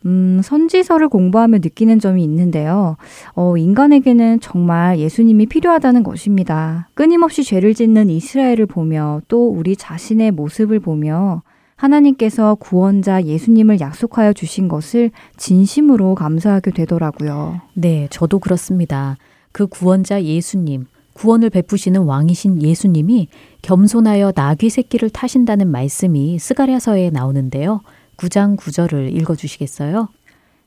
[0.05, 2.99] 음, 선지서를 공부하며 느끼는 점이 있는데요.
[3.35, 6.91] 어, 인간에게는 정말 예수님이 필요하다는 것입니다.
[6.93, 11.43] 끊임없이 죄를 짓는 이스라엘을 보며 또 우리 자신의 모습을 보며
[11.77, 17.63] 하나님께서 구원자 예수님을 약속하여 주신 것을 진심으로 감사하게 되더라고요.
[17.73, 19.17] 네, 저도 그렇습니다.
[19.53, 20.85] 그 구원자 예수님,
[21.17, 23.29] 구원을 베푸시는 왕이신 예수님이
[23.63, 27.81] 겸손하여 나귀 새끼를 타신다는 말씀이 스가랴서에 나오는데요.
[28.19, 30.09] 9장 9절을 읽어 주시겠어요?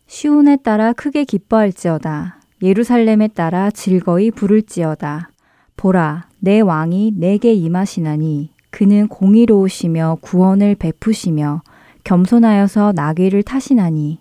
[0.08, 2.40] 시온에 따라 크게 기뻐할지어다.
[2.64, 5.30] 예루살렘에 따라 즐거이 부를지어다.
[5.78, 11.62] 보라, 내 왕이 내게 임하시나니 그는 공의로우시며 구원을 베푸시며
[12.04, 14.18] 겸손하여서 나귀를 타시나니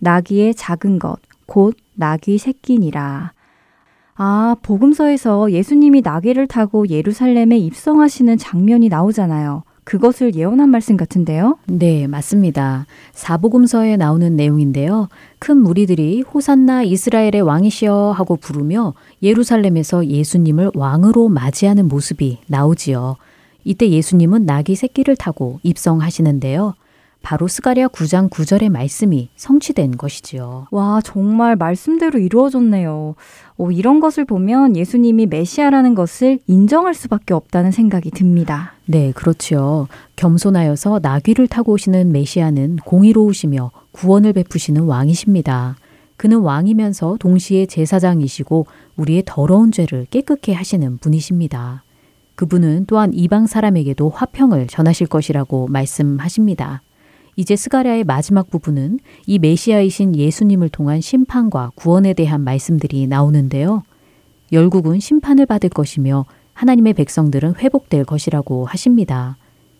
[0.00, 3.32] 나귀의 작은 것, 곧 나귀 새끼니라.
[4.24, 9.64] 아, 복음서에서 예수님이 나귀를 타고 예루살렘에 입성하시는 장면이 나오잖아요.
[9.82, 11.58] 그것을 예언한 말씀 같은데요?
[11.66, 12.86] 네, 맞습니다.
[13.14, 15.08] 사복음서에 나오는 내용인데요.
[15.40, 18.94] 큰 무리들이 호산나 이스라엘의 왕이시여 하고 부르며
[19.24, 23.16] 예루살렘에서 예수님을 왕으로 맞이하는 모습이 나오지요.
[23.64, 26.74] 이때 예수님은 나귀 새끼를 타고 입성하시는데요.
[27.22, 30.66] 바로 스가랴 9장 9절의 말씀이 성취된 것이지요.
[30.70, 33.14] 와, 정말 말씀대로 이루어졌네요.
[33.56, 38.74] 오, 이런 것을 보면 예수님이 메시아라는 것을 인정할 수밖에 없다는 생각이 듭니다.
[38.86, 39.88] 네, 그렇지요.
[40.16, 45.76] 겸손하여서 나귀를 타고 오시는 메시아는 공의로우시며 구원을 베푸시는 왕이십니다.
[46.16, 48.66] 그는 왕이면서 동시에 제사장이시고
[48.96, 51.84] 우리의 더러운 죄를 깨끗게 하시는 분이십니다.
[52.34, 56.82] 그분은 또한 이방 사람에게도 화평을 전하실 것이라고 말씀하십니다.
[57.36, 63.82] 이제 스가랴의 마지막 부분은 이 메시아이신 예수님을 통한 심판과 구원에 대한 말씀들이 나오는데요.
[64.52, 69.38] 열국은 심판을 받을 것이며 하나님의 백성들은 회복될 것이라고 하십니다.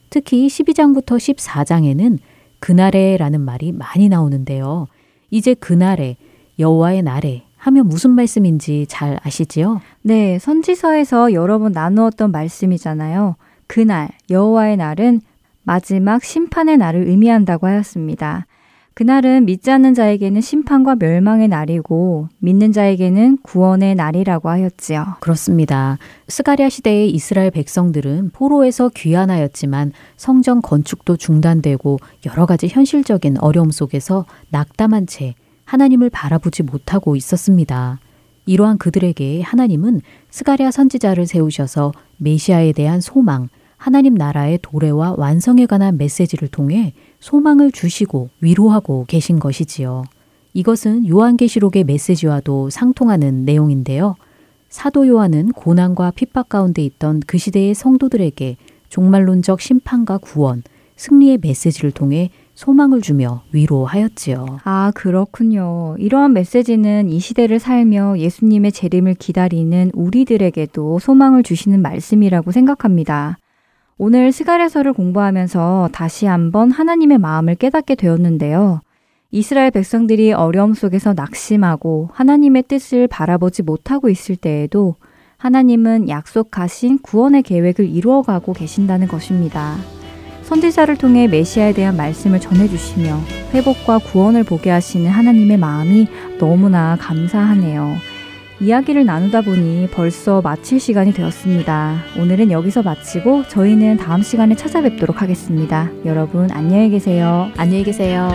[0.09, 2.19] 특히 12장부터 14장에는
[2.59, 4.87] 그날에라는 말이 많이 나오는데요.
[5.31, 6.17] 이제 그날에
[6.59, 9.81] 여호와의 날에 하면 무슨 말씀인지 잘 아시지요?
[10.03, 13.37] 네, 선지서에서 여러 번 나누었던 말씀이잖아요.
[13.67, 15.21] 그날 여호와의 날은
[15.63, 18.47] 마지막 심판의 날을 의미한다고 하였습니다.
[18.95, 25.17] 그날은 믿지 않는 자에게는 심판과 멸망의 날이고 믿는 자에게는 구원의 날이라고 하였지요.
[25.21, 25.97] 그렇습니다.
[26.29, 35.07] 스가랴 시대의 이스라엘 백성들은 포로에서 귀환하였지만 성전 건축도 중단되고 여러 가지 현실적인 어려움 속에서 낙담한
[35.07, 35.35] 채
[35.65, 37.99] 하나님을 바라보지 못하고 있었습니다.
[38.45, 43.49] 이러한 그들에게 하나님은 스가랴 선지자를 세우셔서 메시아에 대한 소망,
[43.83, 50.05] 하나님 나라의 도래와 완성에 관한 메시지를 통해 소망을 주시고 위로하고 계신 것이지요.
[50.55, 54.15] 이것은 요한계시록의 메시지와도 상통하는 내용인데요.
[54.69, 58.57] 사도 요한은 고난과 핍박 가운데 있던 그 시대의 성도들에게
[58.89, 60.63] 종말론적 심판과 구원,
[60.95, 64.61] 승리의 메시지를 통해 소망을 주며 위로하였지요.
[64.63, 65.97] 아, 그렇군요.
[65.99, 73.39] 이러한 메시지는 이 시대를 살며 예수님의 재림을 기다리는 우리들에게도 소망을 주시는 말씀이라고 생각합니다.
[73.99, 78.81] 오늘 스가랴서를 공부하면서 다시 한번 하나님의 마음을 깨닫게 되었는데요.
[79.31, 84.97] 이스라엘 백성들이 어려움 속에서 낙심하고 하나님의 뜻을 바라보지 못하고 있을 때에도
[85.39, 89.77] 하나님은 약속하신 구원의 계획을 이루어가고 계신다는 것입니다.
[90.43, 93.21] 선지자를 통해 메시아에 대한 말씀을 전해주시며
[93.55, 96.09] 회복과 구원을 보게 하시는 하나님의 마음이
[96.39, 98.12] 너무나 감사하네요.
[98.63, 102.05] 이야기를 나누다 보니 벌써 마칠 시간이 되었습니다.
[102.17, 105.91] 오늘은 여기서 마치고 저희는 다음 시간에 찾아뵙도록 하겠습니다.
[106.05, 107.51] 여러분 안녕히 계세요.
[107.57, 108.31] 안녕히 계세요.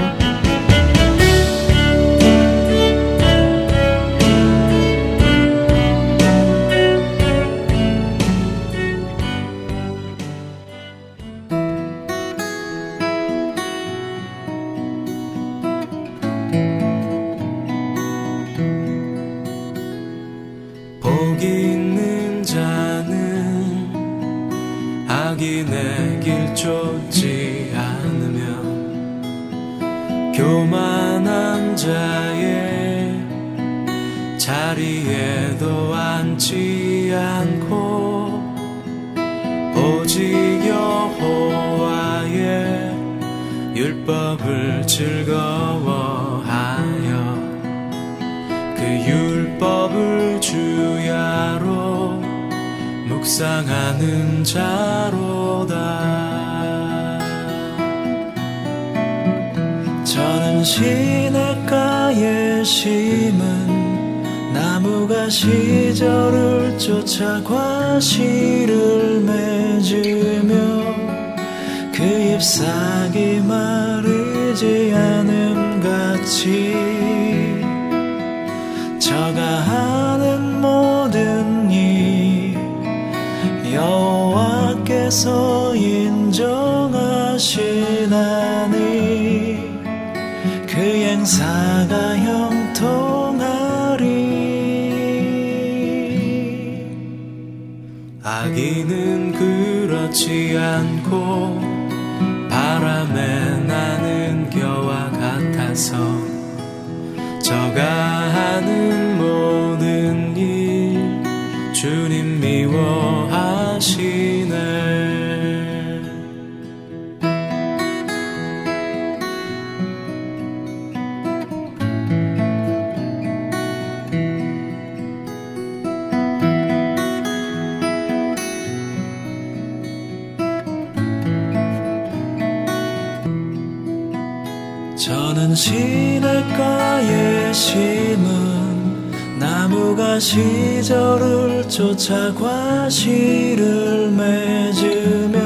[134.97, 145.37] 저는 시냇가에 심은 나무가 시절을 쫓아 과실을 맺으며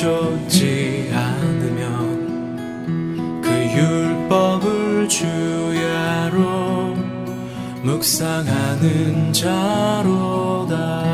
[0.00, 2.62] 쫓지 않으면
[3.42, 6.94] 그 율법을 주야로
[7.84, 11.04] 묵상하는 자로다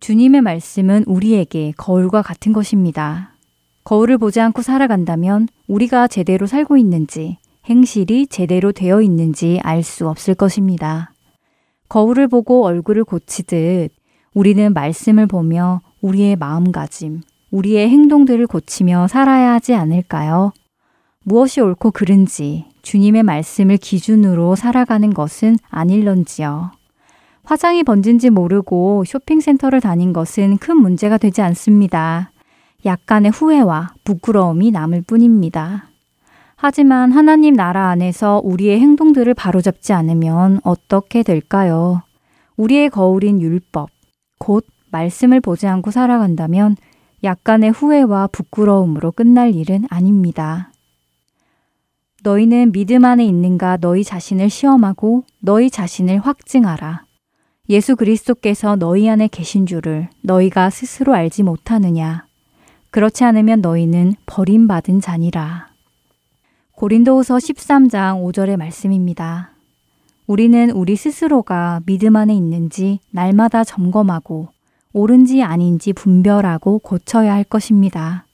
[0.00, 3.36] 주님의 말씀은 우리에게 거울과 같은 것입니다.
[3.84, 10.34] 거울을 보지 않고 살아간다면 우리가 제대로 살고 있는지, 행실이 제대로 되어 있는지 알 수 없을
[10.34, 11.12] 것입니다.
[11.88, 13.92] 거울을 보고 얼굴을 고치듯
[14.34, 20.52] 우리는 말씀을 보며 우리의 마음가짐, 우리의 행동들을 고치며 살아야 하지 않을까요?
[21.24, 26.70] 무엇이 옳고 그른지 주님의 말씀을 기준으로 살아가는 것은 아닐런지요.
[27.44, 32.30] 화장이 번진지 모르고 쇼핑센터를 다닌 것은 큰 문제가 되지 않습니다.
[32.84, 35.87] 약간의 후회와 부끄러움이 남을 뿐입니다.
[36.60, 42.02] 하지만 하나님 나라 안에서 우리의 행동들을 바로잡지 않으면 어떻게 될까요?
[42.56, 43.90] 우리의 거울인 율법,
[44.40, 46.74] 곧 말씀을 보지 않고 살아간다면
[47.22, 50.72] 약간의 후회와 부끄러움으로 끝날 일은 아닙니다.
[52.24, 57.04] 너희는 믿음 안에 있는가 너희 자신을 시험하고 너희 자신을 확증하라.
[57.68, 62.26] 예수 그리스도께서 너희 안에 계신 줄을 너희가 스스로 알지 못하느냐.
[62.90, 65.67] 그렇지 않으면 너희는 버림받은 자니라.
[66.78, 69.50] 고린도후서 13장 5절의 말씀입니다.
[70.28, 74.50] 우리는 우리 스스로가 믿음 안에 있는지 날마다 점검하고
[74.92, 78.26] 옳은지 아닌지 분별하고 고쳐야 할 것입니다.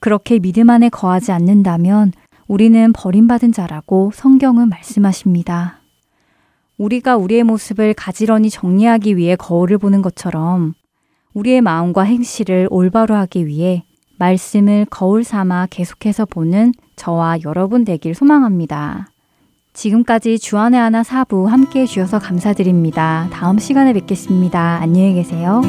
[0.00, 2.12] 그렇게 믿음 안에 거하지 않는다면
[2.48, 5.80] 우리는 버림받은 자라고 성경은 말씀하십니다.
[6.78, 10.72] 우리가 우리의 모습을 가지런히 정리하기 위해 거울을 보는 것처럼
[11.34, 13.84] 우리의 마음과 행실을 올바로 하기 위해
[14.18, 19.08] 말씀을 거울 삼아 계속해서 보는 저와 여러분 되길 소망합니다.
[19.72, 23.28] 지금까지 주안의 하나 사부 함께 해주셔서 감사드립니다.
[23.30, 24.78] 다음 시간에 뵙겠습니다.
[24.80, 25.60] 안녕히 계세요.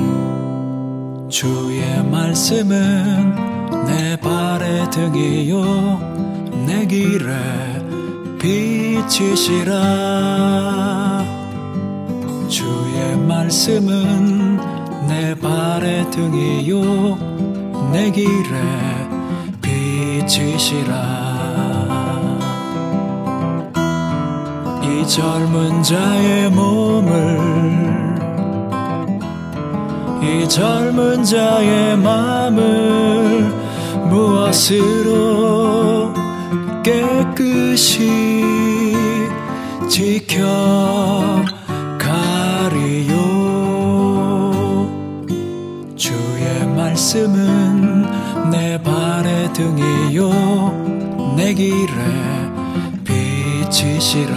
[1.30, 3.36] 주의 말씀은
[3.86, 7.36] 내 발의 등이요 내 길에
[8.40, 9.76] 빛이시라
[12.48, 14.58] 주의 말씀은
[15.08, 17.47] 내 발의 등이요
[17.92, 19.08] 내 길에
[19.62, 20.94] 빛이시라.
[24.84, 28.18] 이 젊은 자의 몸을
[30.22, 33.54] 이 젊은 자의 마음을
[34.10, 36.14] 무엇으로
[36.84, 38.44] 깨끗이
[39.90, 40.44] 지켜
[46.98, 51.36] 말씀은 내 발의 등이요.
[51.36, 51.86] 내 길에
[53.06, 54.36] 빛이시라.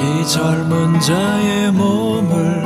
[0.00, 2.65] 이 젊은 자의 몸을